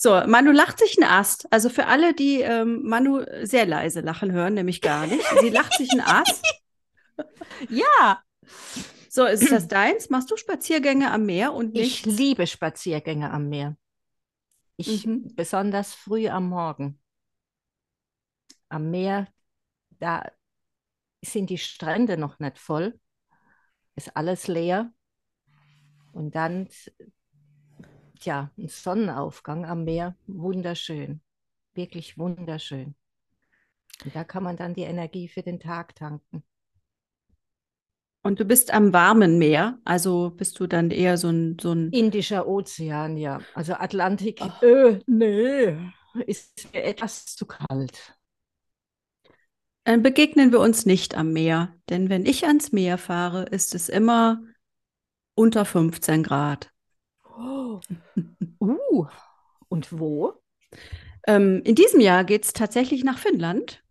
So, 0.02 0.21
Manu 0.26 0.50
lacht 0.50 0.80
sich 0.80 1.00
einen 1.00 1.09
Ast. 1.09 1.47
Also 1.52 1.68
für 1.68 1.87
alle, 1.87 2.12
die 2.12 2.40
ähm, 2.40 2.82
Manu 2.82 3.23
sehr 3.42 3.66
leise 3.66 4.00
lachen 4.00 4.32
hören, 4.32 4.54
nämlich 4.54 4.80
gar 4.80 5.06
nicht. 5.06 5.25
Sie 5.40 5.50
lacht 5.50 5.75
sich 5.75 5.92
einen 5.92 6.00
Ast. 6.00 6.44
Ja. 7.68 8.21
So, 9.09 9.26
ist 9.26 9.52
das 9.52 9.68
deins? 9.68 10.11
Machst 10.11 10.28
du 10.32 10.37
Spaziergänge 10.37 11.12
am 11.12 11.25
Meer 11.25 11.52
und 11.52 11.78
Ich 11.78 12.04
nicht? 12.04 12.18
liebe 12.18 12.49
Spaziergänge 12.49 13.30
am 13.30 13.49
Meer. 13.49 13.76
Ich 14.76 15.06
Mhm. 15.06 15.37
besonders 15.37 15.94
früh 15.94 16.26
am 16.28 16.49
Morgen. 16.49 16.99
Am 18.71 18.90
Meer, 18.90 19.28
da 20.00 20.25
sind 21.25 21.49
die 21.50 21.59
Strände 21.59 22.16
noch 22.16 22.40
nicht 22.40 22.59
voll, 22.59 22.99
ist 23.94 24.16
alles 24.16 24.49
leer. 24.49 24.92
Und 26.12 26.35
dann, 26.35 26.68
tja, 28.23 28.50
ein 28.57 28.69
Sonnenaufgang 28.69 29.64
am 29.64 29.85
Meer, 29.85 30.17
wunderschön, 30.26 31.21
wirklich 31.75 32.19
wunderschön. 32.19 32.95
Und 34.05 34.14
da 34.14 34.25
kann 34.25 34.43
man 34.43 34.57
dann 34.57 34.75
die 34.75 34.83
Energie 34.83 35.29
für 35.29 35.43
den 35.43 35.61
Tag 35.61 35.95
tanken. 35.95 36.43
Und 38.23 38.38
du 38.38 38.45
bist 38.45 38.73
am 38.73 38.93
warmen 38.93 39.38
Meer, 39.38 39.79
also 39.85 40.31
bist 40.31 40.61
du 40.61 40.69
dann 40.69 40.91
eher 40.93 41.19
so 41.19 41.29
ein, 41.29 41.57
so 41.61 41.73
ein 41.73 41.91
Indischer 41.91 42.47
Ozean, 42.47 43.17
ja. 43.17 43.41
Also 43.55 43.75
Atlantik, 43.75 44.41
äh, 44.62 45.00
nee, 45.07 45.76
ist 46.26 46.73
mir 46.73 46.85
etwas 46.85 47.26
zu 47.26 47.47
kalt. 47.47 48.17
Dann 49.85 50.05
begegnen 50.05 50.52
wir 50.52 50.61
uns 50.61 50.87
nicht 50.87 51.17
am 51.17 51.33
Meer, 51.33 51.75
denn 51.91 52.09
wenn 52.09 52.25
ich 52.25 52.47
ans 52.47 52.71
Meer 52.71 52.99
fahre, 52.99 53.43
ist 53.47 53.75
es 53.75 53.88
immer 53.88 54.41
unter 55.35 55.64
15 55.64 56.23
Grad. 56.23 56.72
Oh. 57.43 57.81
Uh, 58.61 59.07
und 59.69 59.99
wo? 59.99 60.35
Ähm, 61.27 61.63
in 61.65 61.75
diesem 61.75 61.99
Jahr 61.99 62.23
geht 62.23 62.45
es 62.45 62.53
tatsächlich 62.53 63.03
nach 63.03 63.19
Finnland, 63.19 63.83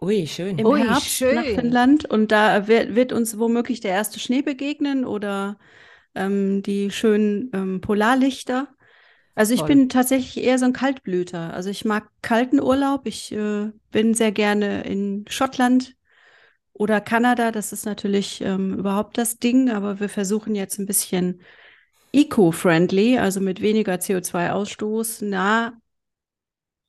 Ui, 0.00 0.26
schön. 0.26 0.58
im 0.58 0.66
Ui, 0.66 0.80
Herbst 0.80 1.08
schön. 1.10 1.34
nach 1.36 1.44
Finnland 1.44 2.04
und 2.04 2.32
da 2.32 2.66
wird, 2.66 2.94
wird 2.94 3.12
uns 3.12 3.38
womöglich 3.38 3.80
der 3.80 3.92
erste 3.92 4.18
Schnee 4.18 4.42
begegnen 4.42 5.04
oder 5.04 5.58
ähm, 6.14 6.62
die 6.62 6.90
schönen 6.90 7.50
ähm, 7.54 7.80
Polarlichter. 7.80 8.68
Also 9.34 9.54
ich 9.54 9.60
Toll. 9.60 9.68
bin 9.68 9.88
tatsächlich 9.88 10.44
eher 10.44 10.58
so 10.58 10.64
ein 10.64 10.72
Kaltblüter. 10.72 11.54
Also 11.54 11.70
ich 11.70 11.84
mag 11.84 12.08
kalten 12.22 12.60
Urlaub. 12.60 13.06
Ich 13.06 13.32
äh, 13.32 13.70
bin 13.90 14.14
sehr 14.14 14.32
gerne 14.32 14.82
in 14.84 15.24
Schottland 15.28 15.94
oder 16.72 17.00
Kanada. 17.00 17.52
Das 17.52 17.72
ist 17.72 17.86
natürlich 17.86 18.40
ähm, 18.40 18.78
überhaupt 18.78 19.18
das 19.18 19.38
Ding, 19.38 19.70
aber 19.70 20.00
wir 20.00 20.08
versuchen 20.08 20.54
jetzt 20.54 20.78
ein 20.78 20.86
bisschen 20.86 21.40
eco-friendly, 22.12 23.18
also 23.18 23.40
mit 23.40 23.60
weniger 23.60 24.00
CO2-Ausstoß, 24.00 25.24
nah 25.24 25.74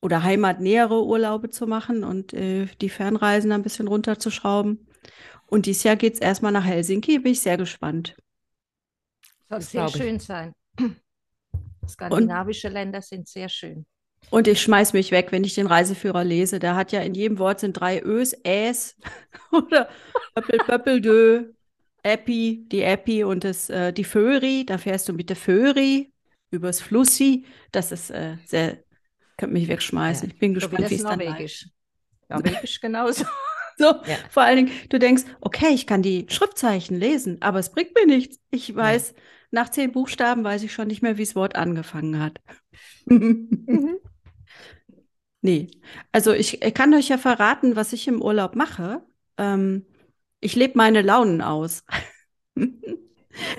oder 0.00 0.22
heimatnähere 0.24 1.04
Urlaube 1.04 1.50
zu 1.50 1.66
machen 1.66 2.02
und 2.04 2.32
äh, 2.32 2.66
die 2.80 2.88
Fernreisen 2.88 3.52
ein 3.52 3.62
bisschen 3.62 3.88
runterzuschrauben. 3.88 4.86
Und 5.46 5.66
dieses 5.66 5.84
Jahr 5.84 5.96
geht 5.96 6.14
es 6.14 6.20
erstmal 6.20 6.52
nach 6.52 6.64
Helsinki, 6.64 7.18
bin 7.20 7.32
ich 7.32 7.40
sehr 7.40 7.56
gespannt. 7.56 8.16
Soll 9.48 9.58
Das 9.58 9.70
sehr 9.70 9.88
ich. 9.88 9.90
schön 9.90 10.18
sein. 10.20 10.54
Skandinavische 11.88 12.68
Länder 12.68 13.02
sind 13.02 13.26
sehr 13.28 13.48
schön. 13.48 13.84
Und 14.30 14.46
ich 14.46 14.60
schmeiß 14.60 14.92
mich 14.92 15.10
weg, 15.10 15.32
wenn 15.32 15.44
ich 15.44 15.54
den 15.54 15.66
Reiseführer 15.66 16.22
lese. 16.24 16.58
Der 16.58 16.76
hat 16.76 16.92
ja 16.92 17.00
in 17.00 17.14
jedem 17.14 17.38
Wort 17.38 17.60
sind 17.60 17.74
drei 17.74 18.02
Ös, 18.02 18.34
Äs 18.44 18.96
oder 19.52 19.88
Pöppel, 20.34 20.60
Pöppel, 20.60 21.00
Dö, 21.00 21.52
Epi, 22.02 22.64
die 22.70 22.82
Epi 22.82 23.24
und 23.24 23.44
das, 23.44 23.70
äh, 23.70 23.92
die 23.92 24.04
Föri. 24.04 24.64
Da 24.66 24.78
fährst 24.78 25.08
du 25.08 25.12
mit 25.12 25.28
der 25.28 25.36
Föri 25.36 26.12
übers 26.50 26.80
Flussi. 26.80 27.44
Das 27.72 27.92
ist 27.92 28.10
äh, 28.10 28.36
sehr, 28.46 28.78
könnte 29.36 29.52
mich 29.54 29.68
wegschmeißen. 29.68 30.28
Ja, 30.28 30.34
Ich 30.34 30.38
bin 30.40 30.54
So 30.54 30.70
wie 30.72 30.76
gespannt, 30.76 30.84
das 30.84 30.90
wie 30.90 30.96
es 30.96 31.04
dann 31.06 31.20
Norwegisch. 31.20 31.66
Norwegisch 32.28 32.80
genauso. 32.80 33.24
So, 33.80 33.94
Ja. 34.04 34.18
vor 34.28 34.42
allen 34.42 34.56
Dingen, 34.66 34.72
du 34.88 34.98
denkst, 34.98 35.22
okay, 35.40 35.68
ich 35.72 35.86
kann 35.86 36.02
die 36.02 36.26
Schriftzeichen 36.28 36.98
lesen, 36.98 37.40
aber 37.42 37.60
es 37.60 37.70
bringt 37.70 37.94
mir 37.94 38.06
nichts. 38.06 38.40
Ich 38.50 38.74
weiß, 38.74 39.14
nach 39.52 39.68
zehn 39.68 39.92
Buchstaben 39.92 40.42
weiß 40.42 40.64
ich 40.64 40.72
schon 40.72 40.88
nicht 40.88 41.00
mehr, 41.00 41.16
wie 41.16 41.22
das 41.24 41.36
Wort 41.36 41.54
angefangen 41.54 42.18
hat. 42.18 42.40
Nee, 45.40 45.68
also 46.12 46.32
ich, 46.32 46.62
ich 46.62 46.74
kann 46.74 46.92
euch 46.94 47.08
ja 47.08 47.18
verraten, 47.18 47.76
was 47.76 47.92
ich 47.92 48.08
im 48.08 48.20
Urlaub 48.22 48.56
mache. 48.56 49.02
Ähm, 49.36 49.86
ich 50.40 50.56
lebe 50.56 50.74
meine 50.76 51.02
Launen 51.02 51.42
aus. 51.42 51.84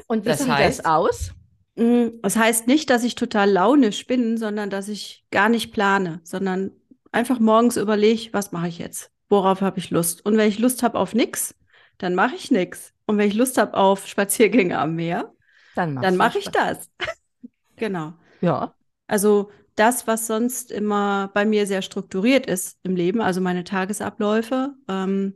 Und 0.07 0.25
wie 0.25 0.29
Das 0.29 0.39
sieht 0.43 0.48
heißt? 0.50 0.79
das 0.79 0.86
aus? 0.86 1.31
Mm, 1.75 2.19
Das 2.21 2.36
heißt 2.36 2.67
nicht, 2.67 2.89
dass 2.89 3.03
ich 3.03 3.15
total 3.15 3.50
launisch 3.51 4.07
bin, 4.07 4.38
sondern 4.38 4.69
dass 4.69 4.88
ich 4.88 5.25
gar 5.31 5.50
nicht 5.50 5.71
plane, 5.74 6.21
sondern 6.24 6.71
einfach 7.12 7.39
morgens 7.39 7.77
überlege, 7.77 8.29
was 8.33 8.51
mache 8.51 8.67
ich 8.67 8.79
jetzt? 8.79 9.12
Worauf 9.29 9.62
habe 9.62 9.79
ich 9.79 9.89
Lust? 9.91 10.25
Und 10.25 10.38
wenn 10.38 10.50
ich 10.50 10.59
Lust 10.59 10.83
habe 10.83 10.98
auf 11.00 11.13
nichts, 11.13 11.55
dann 11.98 12.15
mache 12.15 12.36
ich 12.36 12.51
nichts. 12.51 12.93
Und 13.05 13.17
wenn 13.17 13.27
ich 13.27 13.36
Lust 13.36 13.57
habe 13.57 13.75
auf 13.75 14.07
Spaziergänge 14.07 14.77
am 14.79 14.95
Meer, 14.95 15.33
Dann 15.74 15.95
dann 16.00 16.17
mache 16.17 16.39
ich 16.39 16.45
Spaß. 16.45 16.51
das. 16.51 16.89
Genau. 17.77 18.13
Ja. 18.41 18.74
Also 19.07 19.51
das, 19.75 20.07
was 20.07 20.27
sonst 20.27 20.71
immer 20.71 21.29
bei 21.33 21.45
mir 21.45 21.65
sehr 21.67 21.81
strukturiert 21.81 22.45
ist 22.45 22.77
im 22.83 22.95
Leben, 22.95 23.21
also 23.21 23.41
meine 23.41 23.63
Tagesabläufe, 23.63 24.75
ähm, 24.88 25.36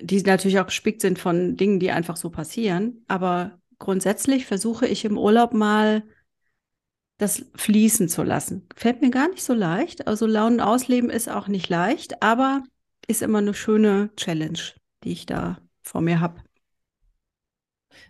die 0.00 0.22
natürlich 0.22 0.58
auch 0.58 0.66
gespickt 0.66 1.00
sind 1.00 1.18
von 1.18 1.56
Dingen, 1.56 1.80
die 1.80 1.90
einfach 1.90 2.16
so 2.16 2.30
passieren. 2.30 3.04
Aber 3.08 3.58
grundsätzlich 3.78 4.46
versuche 4.46 4.86
ich 4.86 5.04
im 5.04 5.18
Urlaub 5.18 5.52
mal 5.52 6.02
das 7.18 7.46
fließen 7.54 8.08
zu 8.08 8.22
lassen. 8.22 8.66
Fällt 8.74 9.00
mir 9.00 9.10
gar 9.10 9.28
nicht 9.28 9.42
so 9.42 9.54
leicht. 9.54 10.06
Also 10.06 10.26
Launen 10.26 10.60
ausleben 10.60 11.10
ist 11.10 11.28
auch 11.28 11.48
nicht 11.48 11.68
leicht, 11.68 12.22
aber 12.22 12.62
ist 13.06 13.22
immer 13.22 13.38
eine 13.38 13.54
schöne 13.54 14.10
Challenge, 14.16 14.58
die 15.04 15.12
ich 15.12 15.26
da 15.26 15.58
vor 15.82 16.00
mir 16.00 16.20
habe. 16.20 16.42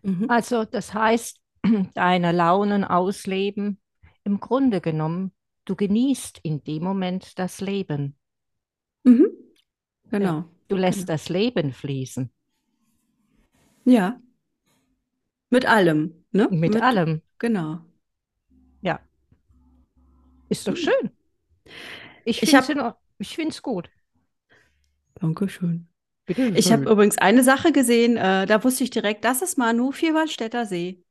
Mhm. 0.02 0.28
Also 0.28 0.64
das 0.64 0.92
heißt, 0.92 1.40
deine 1.94 2.32
Launen 2.32 2.84
ausleben, 2.84 3.78
im 4.24 4.40
Grunde 4.40 4.80
genommen, 4.80 5.32
du 5.64 5.76
genießt 5.76 6.40
in 6.42 6.64
dem 6.64 6.82
Moment 6.82 7.38
das 7.38 7.60
Leben. 7.60 8.16
Mhm. 9.04 9.26
Genau. 10.10 10.44
Du 10.68 10.76
lässt 10.76 11.00
genau. 11.00 11.12
das 11.12 11.28
Leben 11.28 11.72
fließen. 11.72 12.30
Ja. 13.84 14.20
Mit 15.50 15.66
allem, 15.66 16.24
ne? 16.32 16.48
Mit, 16.50 16.74
Mit 16.74 16.82
allem. 16.82 17.22
Genau. 17.38 17.80
Ja. 18.82 19.00
Ist 20.48 20.66
doch 20.66 20.72
mhm. 20.72 20.76
schön. 20.76 21.10
Ich, 22.24 22.42
ich 22.42 22.50
finde 23.34 23.48
es 23.48 23.62
gut. 23.62 23.88
Dankeschön. 25.20 25.88
Bitte. 26.26 26.52
Ich 26.56 26.72
habe 26.72 26.90
übrigens 26.90 27.18
eine 27.18 27.44
Sache 27.44 27.70
gesehen, 27.70 28.16
äh, 28.16 28.46
da 28.46 28.64
wusste 28.64 28.82
ich 28.82 28.90
direkt, 28.90 29.24
das 29.24 29.42
ist 29.42 29.56
Manu, 29.56 29.92
Vierwaldstätter 29.92 30.66
See. 30.66 31.04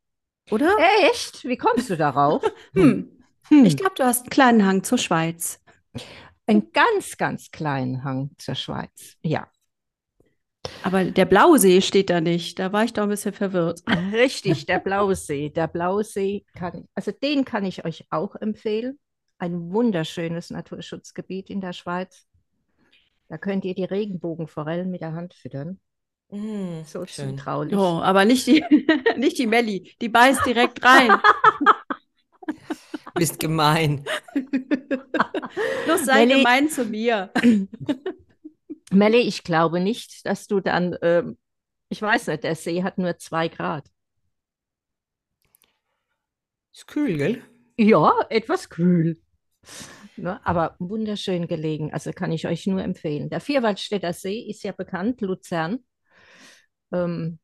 Oder? 0.52 0.76
Echt? 1.10 1.46
Wie 1.46 1.58
kommst 1.58 1.90
du 1.90 1.96
darauf? 1.96 2.44
hm. 2.74 3.10
Hm. 3.48 3.66
Ich 3.66 3.78
glaube, 3.78 3.96
du 3.96 4.04
hast 4.04 4.24
einen 4.24 4.30
kleinen 4.30 4.66
Hang 4.66 4.84
zur 4.84 4.98
Schweiz. 4.98 5.62
Einen 6.48 6.72
ganz, 6.72 7.18
ganz 7.18 7.50
kleinen 7.52 8.04
Hang 8.04 8.32
zur 8.38 8.56
Schweiz, 8.56 9.16
ja. 9.24 9.48
Aber 10.84 11.06
der 11.06 11.26
Blaue 11.26 11.60
See 11.60 11.82
steht 11.82 12.10
da 12.10 12.22
nicht. 12.22 12.60
Da 12.60 12.72
war 12.72 12.84
ich 12.84 12.94
doch 12.94 13.04
ein 13.04 13.10
bisschen 13.10 13.34
verwirrt. 13.34 13.82
Richtig, 14.12 14.66
der 14.66 14.80
Blaue 14.80 15.16
See. 15.16 15.50
Der 15.50 15.68
Blaue 15.68 16.04
See 16.04 16.46
kann, 16.54 16.88
also 16.94 17.12
den 17.12 17.46
kann 17.46 17.66
ich 17.66 17.86
euch 17.86 18.06
auch 18.10 18.36
empfehlen. 18.36 19.00
Ein 19.38 19.72
wunderschönes 19.72 20.50
Naturschutzgebiet 20.50 21.50
in 21.50 21.62
der 21.62 21.74
Schweiz. 21.74 22.26
Da 23.28 23.38
könnt 23.38 23.66
ihr 23.66 23.76
die 23.76 23.84
Regenbogenforellen 23.84 24.90
mit 24.90 25.02
der 25.02 25.14
Hand 25.14 25.34
füttern. 25.34 25.80
Mm, 26.30 26.84
so 26.86 27.06
schön. 27.06 27.38
traulich. 27.38 27.76
Oh, 27.76 28.00
aber 28.02 28.26
nicht 28.26 28.48
die, 28.48 28.64
nicht 29.18 29.38
die 29.38 29.48
Melli. 29.48 29.96
Die 30.02 30.10
beißt 30.10 30.46
direkt 30.46 30.84
rein. 30.84 31.20
Bist 33.16 33.40
gemein. 33.40 34.06
Los, 35.88 36.06
sei 36.06 36.26
Melli, 36.26 36.38
gemein 36.40 36.70
zu 36.70 36.86
mir. 36.86 37.32
Melli, 38.92 39.20
ich 39.20 39.44
glaube 39.44 39.80
nicht, 39.80 40.26
dass 40.26 40.48
du 40.48 40.60
dann, 40.60 40.96
ähm, 41.02 41.38
ich 41.90 42.02
weiß 42.02 42.28
nicht, 42.28 42.44
der 42.44 42.56
See 42.56 42.84
hat 42.84 42.98
nur 42.98 43.18
zwei 43.18 43.48
Grad. 43.48 43.90
Ist 46.74 46.88
kühl, 46.88 47.18
gell? 47.18 47.44
Ja, 47.78 48.14
etwas 48.30 48.70
kühl. 48.70 49.22
Ne, 50.18 50.40
aber 50.46 50.76
wunderschön 50.80 51.48
gelegen, 51.48 51.92
also 51.92 52.12
kann 52.14 52.32
ich 52.32 52.48
euch 52.48 52.68
nur 52.68 52.82
empfehlen. 52.82 53.30
Der 53.30 53.42
Vierwaldstätter 53.42 54.14
See 54.14 54.40
ist 54.50 54.64
ja 54.64 54.72
bekannt, 54.72 55.20
Luzern. 55.22 55.80
Ähm, 56.94 57.40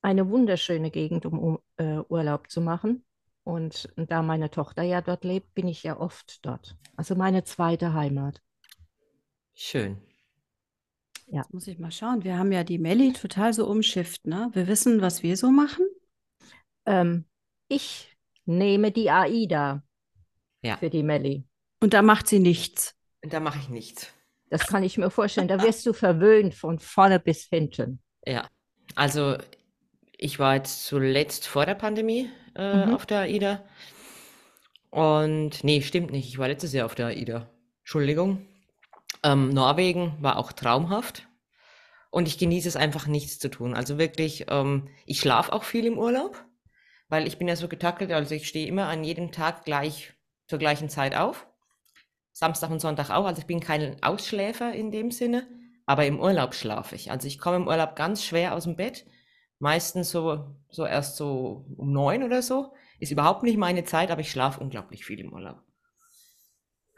eine 0.00 0.28
wunderschöne 0.28 0.90
Gegend, 0.90 1.26
um, 1.26 1.38
um 1.38 1.58
äh, 1.76 1.98
Urlaub 2.08 2.50
zu 2.50 2.60
machen. 2.60 3.04
Und, 3.44 3.88
da 3.96 4.22
meine 4.22 4.50
Tochter 4.50 4.82
ja 4.82 5.00
dort 5.00 5.24
lebt, 5.24 5.54
bin 5.54 5.66
ich 5.66 5.82
ja 5.82 5.98
oft 5.98 6.44
dort. 6.46 6.76
Also 6.96 7.14
meine 7.16 7.42
zweite 7.44 7.92
Heimat. 7.92 8.40
Schön. 9.54 10.00
Ja. 11.26 11.42
Jetzt 11.42 11.52
muss 11.52 11.66
ich 11.66 11.78
mal 11.78 11.90
schauen. 11.90 12.24
Wir 12.24 12.38
haben 12.38 12.52
ja 12.52 12.62
die 12.62 12.78
Melli 12.78 13.12
total 13.12 13.52
so 13.52 13.66
umschifft, 13.66 14.26
ne? 14.26 14.50
Wir 14.52 14.66
wissen, 14.68 15.00
was 15.00 15.22
wir 15.22 15.36
so 15.36 15.50
machen. 15.50 15.86
Ähm, 16.86 17.24
ich 17.68 18.16
nehme 18.44 18.92
die 18.92 19.10
AIDA 19.10 19.82
ja. 20.62 20.76
für 20.76 20.90
die 20.90 21.02
Melli. 21.02 21.44
Und 21.80 21.94
da 21.94 22.02
macht 22.02 22.28
sie 22.28 22.38
nichts. 22.38 22.94
Und 23.22 23.32
da 23.32 23.40
mache 23.40 23.58
ich 23.58 23.68
nichts. 23.68 24.12
Das 24.50 24.66
kann 24.66 24.82
ich 24.82 24.98
mir 24.98 25.10
vorstellen. 25.10 25.48
Da 25.48 25.62
wirst 25.62 25.86
du 25.86 25.92
verwöhnt 25.92 26.54
von 26.54 26.78
vorne 26.78 27.18
bis 27.18 27.44
hinten. 27.44 28.02
Ja, 28.26 28.46
also 28.94 29.38
ich 30.22 30.38
war 30.38 30.54
jetzt 30.54 30.86
zuletzt 30.86 31.48
vor 31.48 31.66
der 31.66 31.74
Pandemie 31.74 32.30
äh, 32.54 32.86
mhm. 32.86 32.94
auf 32.94 33.06
der 33.06 33.20
AIDA. 33.20 33.64
Und 34.90 35.64
nee, 35.64 35.82
stimmt 35.82 36.12
nicht. 36.12 36.28
Ich 36.28 36.38
war 36.38 36.48
letztes 36.48 36.72
Jahr 36.72 36.86
auf 36.86 36.94
der 36.94 37.06
AIDA. 37.06 37.50
Entschuldigung. 37.80 38.46
Ähm, 39.24 39.48
Norwegen 39.48 40.16
war 40.20 40.38
auch 40.38 40.52
traumhaft. 40.52 41.26
Und 42.10 42.28
ich 42.28 42.38
genieße 42.38 42.68
es 42.68 42.76
einfach, 42.76 43.06
nichts 43.06 43.38
zu 43.38 43.48
tun. 43.50 43.74
Also 43.74 43.98
wirklich, 43.98 44.46
ähm, 44.48 44.88
ich 45.06 45.18
schlafe 45.18 45.52
auch 45.52 45.64
viel 45.64 45.86
im 45.86 45.98
Urlaub, 45.98 46.44
weil 47.08 47.26
ich 47.26 47.38
bin 47.38 47.48
ja 47.48 47.56
so 47.56 47.66
getackelt. 47.66 48.12
Also 48.12 48.34
ich 48.34 48.46
stehe 48.46 48.68
immer 48.68 48.86
an 48.86 49.02
jedem 49.02 49.32
Tag 49.32 49.64
gleich 49.64 50.12
zur 50.46 50.58
gleichen 50.58 50.88
Zeit 50.88 51.16
auf. 51.16 51.48
Samstag 52.32 52.70
und 52.70 52.80
Sonntag 52.80 53.10
auch. 53.10 53.24
Also 53.24 53.40
ich 53.40 53.46
bin 53.46 53.60
kein 53.60 54.00
Ausschläfer 54.02 54.72
in 54.72 54.92
dem 54.92 55.10
Sinne, 55.10 55.48
aber 55.84 56.06
im 56.06 56.20
Urlaub 56.20 56.54
schlafe 56.54 56.94
ich. 56.94 57.10
Also 57.10 57.26
ich 57.26 57.38
komme 57.38 57.56
im 57.56 57.66
Urlaub 57.66 57.96
ganz 57.96 58.22
schwer 58.24 58.54
aus 58.54 58.64
dem 58.64 58.76
Bett. 58.76 59.04
Meistens 59.62 60.10
so, 60.10 60.44
so 60.70 60.84
erst 60.84 61.16
so 61.16 61.64
um 61.76 61.92
neun 61.92 62.24
oder 62.24 62.42
so. 62.42 62.72
Ist 62.98 63.12
überhaupt 63.12 63.44
nicht 63.44 63.56
meine 63.56 63.84
Zeit, 63.84 64.10
aber 64.10 64.20
ich 64.20 64.32
schlafe 64.32 64.58
unglaublich 64.58 65.04
viel 65.04 65.20
im 65.20 65.32
Urlaub. 65.32 65.62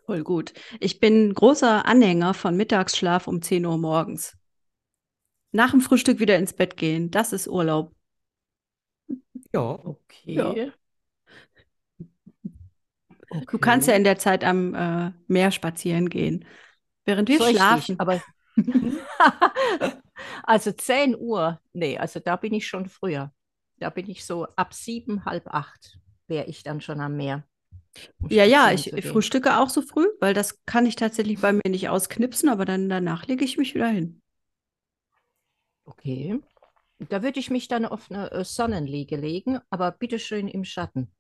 Voll 0.07 0.25
gut. 0.25 0.55
Ich 0.81 0.99
bin 0.99 1.35
großer 1.35 1.85
Anhänger 1.85 2.33
von 2.33 2.57
Mittagsschlaf 2.57 3.29
um 3.29 3.43
10 3.43 3.67
Uhr 3.67 3.77
morgens. 3.77 4.39
Nach 5.53 5.73
dem 5.73 5.83
Frühstück 5.83 6.21
wieder 6.21 6.39
ins 6.39 6.55
Bett 6.55 6.79
gehen. 6.79 7.11
Das 7.11 7.35
ist 7.35 7.49
Urlaub. 7.49 7.95
Ja. 9.53 9.79
Okay. 9.85 10.33
Ja. 10.33 10.49
Okay. 10.49 10.73
Du 13.51 13.59
kannst 13.59 13.89
ja 13.89 13.95
in 13.95 14.05
der 14.05 14.19
Zeit 14.19 14.43
am 14.43 14.75
äh, 14.75 15.13
Meer 15.27 15.51
spazieren 15.51 16.09
gehen, 16.09 16.47
während 17.05 17.29
wir 17.29 17.39
so 17.39 17.45
schlafen. 17.45 17.99
Richtig, 17.99 18.01
aber 18.01 18.23
also 20.43 20.73
10 20.73 21.17
Uhr, 21.19 21.61
nee, 21.73 21.99
also 21.99 22.21
da 22.21 22.37
bin 22.37 22.55
ich 22.55 22.67
schon 22.67 22.89
früher. 22.89 23.33
Da 23.79 23.91
bin 23.91 24.09
ich 24.09 24.25
so 24.25 24.47
ab 24.57 24.73
sieben, 24.73 25.25
halb 25.25 25.49
acht 25.49 25.99
wäre 26.27 26.47
ich 26.47 26.63
dann 26.63 26.81
schon 26.81 27.01
am 27.01 27.17
Meer. 27.17 27.45
Um 28.19 28.29
ja, 28.29 28.45
ja, 28.45 28.73
ich 28.73 28.91
frühstücke 29.07 29.59
auch 29.59 29.69
so 29.69 29.83
früh, 29.83 30.07
weil 30.21 30.35
das 30.35 30.65
kann 30.65 30.87
ich 30.87 30.97
tatsächlich 30.97 31.41
bei 31.41 31.53
mir 31.53 31.69
nicht 31.69 31.89
ausknipsen, 31.89 32.49
aber 32.49 32.65
dann 32.65 32.89
danach 32.89 33.27
lege 33.27 33.45
ich 33.45 33.57
mich 33.57 33.75
wieder 33.75 33.89
hin. 33.89 34.21
Okay. 35.85 36.41
Da 37.09 37.23
würde 37.23 37.39
ich 37.39 37.51
mich 37.51 37.69
dann 37.69 37.85
auf 37.85 38.11
eine 38.11 38.31
äh, 38.31 38.45
Sonnenliege 38.45 39.17
legen, 39.17 39.59
aber 39.71 39.91
bitteschön 39.93 40.49
im 40.49 40.65
Schatten. 40.65 41.13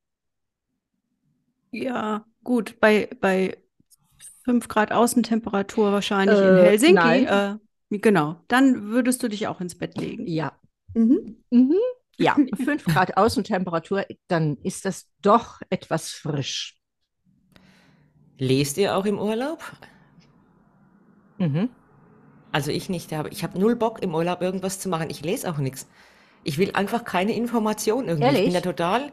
Ja, 1.70 2.24
gut, 2.42 2.78
bei, 2.80 3.10
bei 3.20 3.58
5 4.44 4.68
Grad 4.68 4.92
Außentemperatur 4.92 5.92
wahrscheinlich 5.92 6.38
in 6.38 6.56
äh, 6.56 6.62
Helsinki. 6.62 7.24
Äh, 7.24 7.56
genau, 8.00 8.36
dann 8.48 8.90
würdest 8.90 9.22
du 9.22 9.28
dich 9.28 9.46
auch 9.46 9.60
ins 9.60 9.76
Bett 9.76 9.96
legen. 9.98 10.26
Ja. 10.26 10.58
Mhm. 10.94 11.42
Mhm. 11.50 11.76
Ja, 12.16 12.36
5 12.64 12.84
Grad 12.84 13.16
Außentemperatur, 13.16 14.06
dann 14.28 14.56
ist 14.58 14.84
das 14.84 15.08
doch 15.22 15.60
etwas 15.70 16.10
frisch. 16.10 16.80
Lest 18.38 18.78
ihr 18.78 18.96
auch 18.96 19.04
im 19.06 19.18
Urlaub? 19.18 19.62
Mhm. 21.38 21.68
Also 22.52 22.70
ich 22.70 22.88
nicht, 22.88 23.10
ich 23.30 23.42
habe 23.42 23.58
null 23.58 23.76
Bock 23.76 24.02
im 24.02 24.14
Urlaub 24.14 24.40
irgendwas 24.40 24.78
zu 24.78 24.88
machen. 24.88 25.10
Ich 25.10 25.24
lese 25.24 25.50
auch 25.50 25.58
nichts. 25.58 25.88
Ich 26.44 26.58
will 26.58 26.72
einfach 26.72 27.04
keine 27.04 27.34
Information 27.34 28.06
irgendwie. 28.06 28.24
Ehrlich? 28.24 28.40
Ich 28.40 28.46
bin 28.46 28.54
ja 28.54 28.60
total 28.60 29.12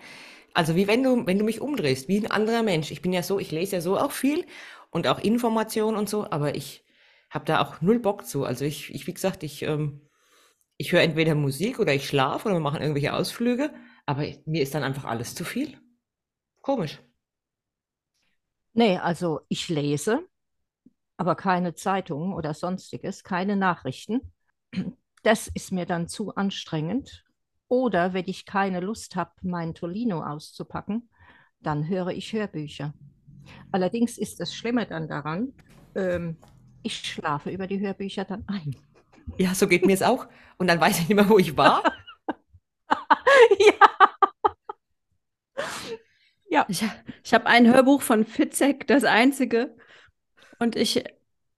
also 0.53 0.75
wie 0.75 0.87
wenn 0.87 1.03
du, 1.03 1.25
wenn 1.25 1.37
du 1.39 1.45
mich 1.45 1.61
umdrehst, 1.61 2.07
wie 2.07 2.17
ein 2.17 2.29
anderer 2.29 2.63
Mensch. 2.63 2.91
Ich 2.91 3.01
bin 3.01 3.13
ja 3.13 3.23
so, 3.23 3.39
ich 3.39 3.51
lese 3.51 3.77
ja 3.77 3.81
so 3.81 3.97
auch 3.97 4.11
viel 4.11 4.45
und 4.89 5.07
auch 5.07 5.19
Informationen 5.19 5.97
und 5.97 6.09
so, 6.09 6.29
aber 6.29 6.55
ich 6.55 6.83
habe 7.31 7.45
da 7.45 7.61
auch 7.61 7.81
null 7.81 7.99
Bock 7.99 8.25
zu. 8.25 8.43
Also 8.43 8.65
ich, 8.65 8.93
ich 8.93 9.07
wie 9.07 9.13
gesagt, 9.13 9.41
ich, 9.41 9.63
ähm, 9.63 10.07
ich 10.77 10.91
höre 10.91 11.01
entweder 11.01 11.33
Musik 11.33 11.79
oder 11.79 11.93
ich 11.93 12.07
schlafe 12.07 12.47
oder 12.47 12.57
wir 12.57 12.61
machen 12.61 12.81
irgendwelche 12.81 13.13
Ausflüge, 13.13 13.73
aber 14.05 14.25
mir 14.45 14.61
ist 14.61 14.75
dann 14.75 14.83
einfach 14.83 15.05
alles 15.05 15.33
zu 15.33 15.45
viel. 15.45 15.79
Komisch. 16.61 17.01
Nee, 18.73 18.97
also 18.97 19.41
ich 19.47 19.69
lese, 19.69 20.27
aber 21.17 21.35
keine 21.35 21.73
Zeitung 21.73 22.33
oder 22.33 22.53
sonstiges, 22.53 23.23
keine 23.23 23.55
Nachrichten. 23.55 24.33
Das 25.23 25.47
ist 25.47 25.71
mir 25.71 25.85
dann 25.85 26.07
zu 26.07 26.33
anstrengend 26.33 27.25
oder 27.67 28.13
wenn 28.13 28.27
ich 28.27 28.45
keine 28.45 28.79
Lust 28.79 29.15
habe, 29.15 29.31
mein 29.43 29.75
Tolino 29.75 30.23
auszupacken, 30.23 31.09
dann 31.59 31.87
höre 31.87 32.07
ich 32.07 32.33
Hörbücher. 32.33 32.93
Allerdings 33.71 34.17
ist 34.17 34.39
das 34.39 34.53
Schlimme 34.53 34.87
dann 34.87 35.07
daran, 35.07 35.53
ähm, 35.95 36.37
ich 36.83 36.97
schlafe 36.97 37.49
über 37.49 37.67
die 37.67 37.79
Hörbücher 37.79 38.25
dann 38.25 38.43
ein. 38.47 38.75
Ja, 39.37 39.53
so 39.53 39.67
geht 39.67 39.85
mir 39.85 39.93
es 39.93 40.01
auch. 40.01 40.27
Und 40.57 40.67
dann 40.67 40.79
weiß 40.79 40.99
ich 40.99 41.09
nicht 41.09 41.15
mehr, 41.15 41.29
wo 41.29 41.37
ich 41.37 41.57
war. 41.57 41.83
ja. 43.59 43.73
Ja. 46.49 46.65
Ich, 46.67 46.83
ich 47.23 47.33
habe 47.33 47.45
ein 47.45 47.71
Hörbuch 47.71 48.01
von 48.01 48.25
Fitzek, 48.25 48.87
das 48.87 49.03
einzige. 49.03 49.75
Und 50.59 50.75
ich 50.75 51.03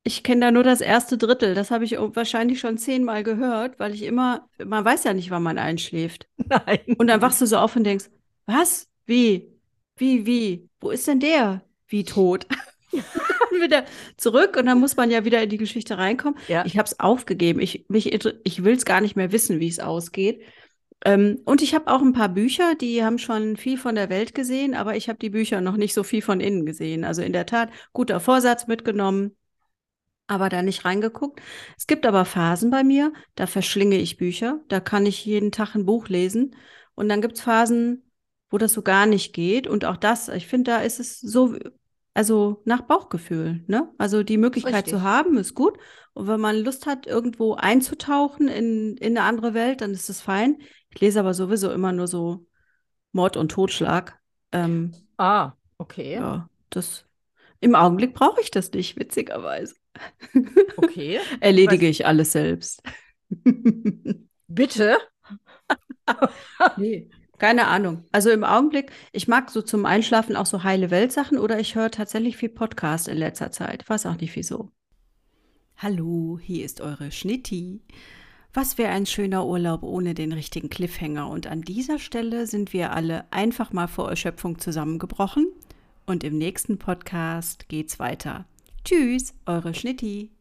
ich 0.03 0.23
kenne 0.23 0.41
da 0.41 0.51
nur 0.51 0.63
das 0.63 0.81
erste 0.81 1.17
Drittel. 1.17 1.55
Das 1.55 1.71
habe 1.71 1.85
ich 1.85 1.93
wahrscheinlich 1.97 2.59
schon 2.59 2.77
zehnmal 2.77 3.23
gehört, 3.23 3.79
weil 3.79 3.93
ich 3.93 4.03
immer, 4.03 4.49
man 4.63 4.83
weiß 4.83 5.05
ja 5.05 5.13
nicht, 5.13 5.31
wann 5.31 5.43
man 5.43 5.57
einschläft. 5.57 6.27
Nein. 6.37 6.79
Und 6.97 7.07
dann 7.07 7.21
wachst 7.21 7.41
du 7.41 7.45
so 7.45 7.57
auf 7.57 7.75
und 7.75 7.85
denkst, 7.85 8.09
was? 8.45 8.89
Wie? 9.05 9.49
Wie, 9.95 10.25
wie? 10.25 10.69
Wo 10.81 10.91
ist 10.91 11.07
denn 11.07 11.19
der? 11.19 11.61
Wie 11.87 12.03
tot? 12.03 12.47
wieder 13.63 13.85
zurück 14.17 14.55
und 14.57 14.67
dann 14.67 14.79
muss 14.79 14.95
man 14.95 15.09
ja 15.09 15.25
wieder 15.25 15.41
in 15.41 15.49
die 15.49 15.57
Geschichte 15.57 15.97
reinkommen. 15.97 16.37
Ja. 16.47 16.65
Ich 16.65 16.77
habe 16.77 16.85
es 16.85 16.99
aufgegeben. 16.99 17.59
Ich, 17.59 17.85
mich, 17.89 18.13
ich 18.13 18.63
will 18.63 18.75
es 18.75 18.85
gar 18.85 19.01
nicht 19.01 19.15
mehr 19.15 19.31
wissen, 19.31 19.59
wie 19.59 19.67
es 19.67 19.79
ausgeht. 19.79 20.41
Ähm, 21.05 21.41
und 21.45 21.61
ich 21.61 21.73
habe 21.75 21.91
auch 21.91 22.01
ein 22.01 22.13
paar 22.13 22.29
Bücher, 22.29 22.75
die 22.75 23.03
haben 23.03 23.17
schon 23.17 23.57
viel 23.57 23.77
von 23.77 23.95
der 23.95 24.09
Welt 24.09 24.33
gesehen, 24.33 24.73
aber 24.73 24.95
ich 24.95 25.09
habe 25.09 25.19
die 25.19 25.29
Bücher 25.29 25.59
noch 25.59 25.75
nicht 25.75 25.93
so 25.93 26.03
viel 26.03 26.21
von 26.21 26.39
innen 26.39 26.65
gesehen. 26.65 27.03
Also 27.03 27.21
in 27.21 27.33
der 27.33 27.45
Tat, 27.45 27.69
guter 27.91 28.19
Vorsatz 28.19 28.67
mitgenommen, 28.67 29.35
aber 30.27 30.49
da 30.49 30.61
nicht 30.61 30.85
reingeguckt. 30.85 31.41
Es 31.77 31.87
gibt 31.87 32.05
aber 32.05 32.25
Phasen 32.25 32.71
bei 32.71 32.83
mir, 32.83 33.11
da 33.35 33.47
verschlinge 33.47 33.97
ich 33.97 34.17
Bücher, 34.17 34.61
da 34.69 34.79
kann 34.79 35.05
ich 35.05 35.25
jeden 35.25 35.51
Tag 35.51 35.75
ein 35.75 35.85
Buch 35.85 36.07
lesen. 36.07 36.55
Und 36.95 37.09
dann 37.09 37.21
gibt 37.21 37.35
es 37.35 37.41
Phasen, 37.41 38.09
wo 38.49 38.57
das 38.57 38.73
so 38.73 38.81
gar 38.81 39.05
nicht 39.05 39.33
geht. 39.33 39.67
Und 39.67 39.83
auch 39.83 39.97
das, 39.97 40.29
ich 40.29 40.47
finde, 40.47 40.71
da 40.71 40.77
ist 40.79 40.99
es 40.99 41.19
so, 41.19 41.57
also 42.13 42.61
nach 42.65 42.81
Bauchgefühl, 42.81 43.63
ne? 43.67 43.91
Also 43.97 44.23
die 44.23 44.37
Möglichkeit 44.37 44.87
zu 44.87 44.97
Richtig. 44.97 45.01
haben, 45.01 45.37
ist 45.37 45.55
gut. 45.55 45.77
Und 46.13 46.27
wenn 46.27 46.39
man 46.39 46.57
Lust 46.57 46.85
hat, 46.85 47.07
irgendwo 47.07 47.55
einzutauchen 47.55 48.47
in, 48.47 48.97
in 48.97 49.17
eine 49.17 49.27
andere 49.27 49.53
Welt, 49.53 49.81
dann 49.81 49.91
ist 49.91 50.09
das 50.09 50.21
fein. 50.21 50.57
Ich 50.93 51.01
lese 51.01 51.19
aber 51.19 51.33
sowieso 51.33 51.71
immer 51.71 51.91
nur 51.91 52.07
so 52.07 52.45
Mord 53.13 53.37
und 53.37 53.51
Totschlag. 53.51 54.19
Ähm, 54.51 54.93
Ah, 55.17 55.53
okay. 55.79 56.19
ja, 56.19 56.49
das 56.69 57.05
im 57.59 57.75
Augenblick 57.75 58.13
brauche 58.13 58.41
ich 58.41 58.51
das 58.51 58.71
nicht, 58.73 58.99
witzigerweise. 58.99 59.75
Okay. 60.77 61.19
Erledige 61.39 61.87
ich 61.87 62.05
alles 62.05 62.31
selbst. 62.33 62.81
Bitte? 64.47 64.99
Nee, 66.75 67.07
keine 67.43 67.67
Ahnung. 67.67 68.05
Also 68.13 68.29
im 68.29 68.45
Augenblick, 68.45 68.93
ich 69.11 69.27
mag 69.27 69.51
so 69.51 69.61
zum 69.61 69.85
Einschlafen 69.85 70.37
auch 70.37 70.45
so 70.45 70.63
heile 70.63 70.91
Weltsachen 70.91 71.37
oder 71.37 71.59
ich 71.59 71.75
höre 71.75 71.91
tatsächlich 71.91 72.37
viel 72.37 72.47
Podcast 72.47 73.09
in 73.09 73.17
letzter 73.17 73.51
Zeit. 73.51 73.83
Weiß 73.89 74.05
auch 74.05 74.15
nicht 74.15 74.33
wieso. 74.37 74.69
Hallo, 75.75 76.39
hier 76.41 76.63
ist 76.63 76.79
eure 76.79 77.11
Schnitti. 77.11 77.81
Was 78.53 78.77
wäre 78.77 78.93
ein 78.93 79.05
schöner 79.05 79.45
Urlaub 79.45 79.83
ohne 79.83 80.13
den 80.13 80.31
richtigen 80.31 80.69
Cliffhanger? 80.69 81.29
Und 81.29 81.47
an 81.47 81.63
dieser 81.63 81.99
Stelle 81.99 82.47
sind 82.47 82.71
wir 82.71 82.93
alle 82.93 83.25
einfach 83.29 83.73
mal 83.73 83.87
vor 83.87 84.09
Erschöpfung 84.09 84.57
zusammengebrochen. 84.57 85.47
Und 86.05 86.23
im 86.23 86.37
nächsten 86.37 86.79
Podcast 86.79 87.67
geht's 87.67 87.99
weiter. 87.99 88.45
Tschüss, 88.85 89.33
eure 89.45 89.73
Schnitti. 89.73 90.31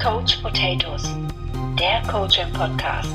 Coach 0.00 0.36
Potatoes, 0.42 1.04
der 1.80 2.02
Coaching 2.02 2.52
Podcast. 2.52 3.08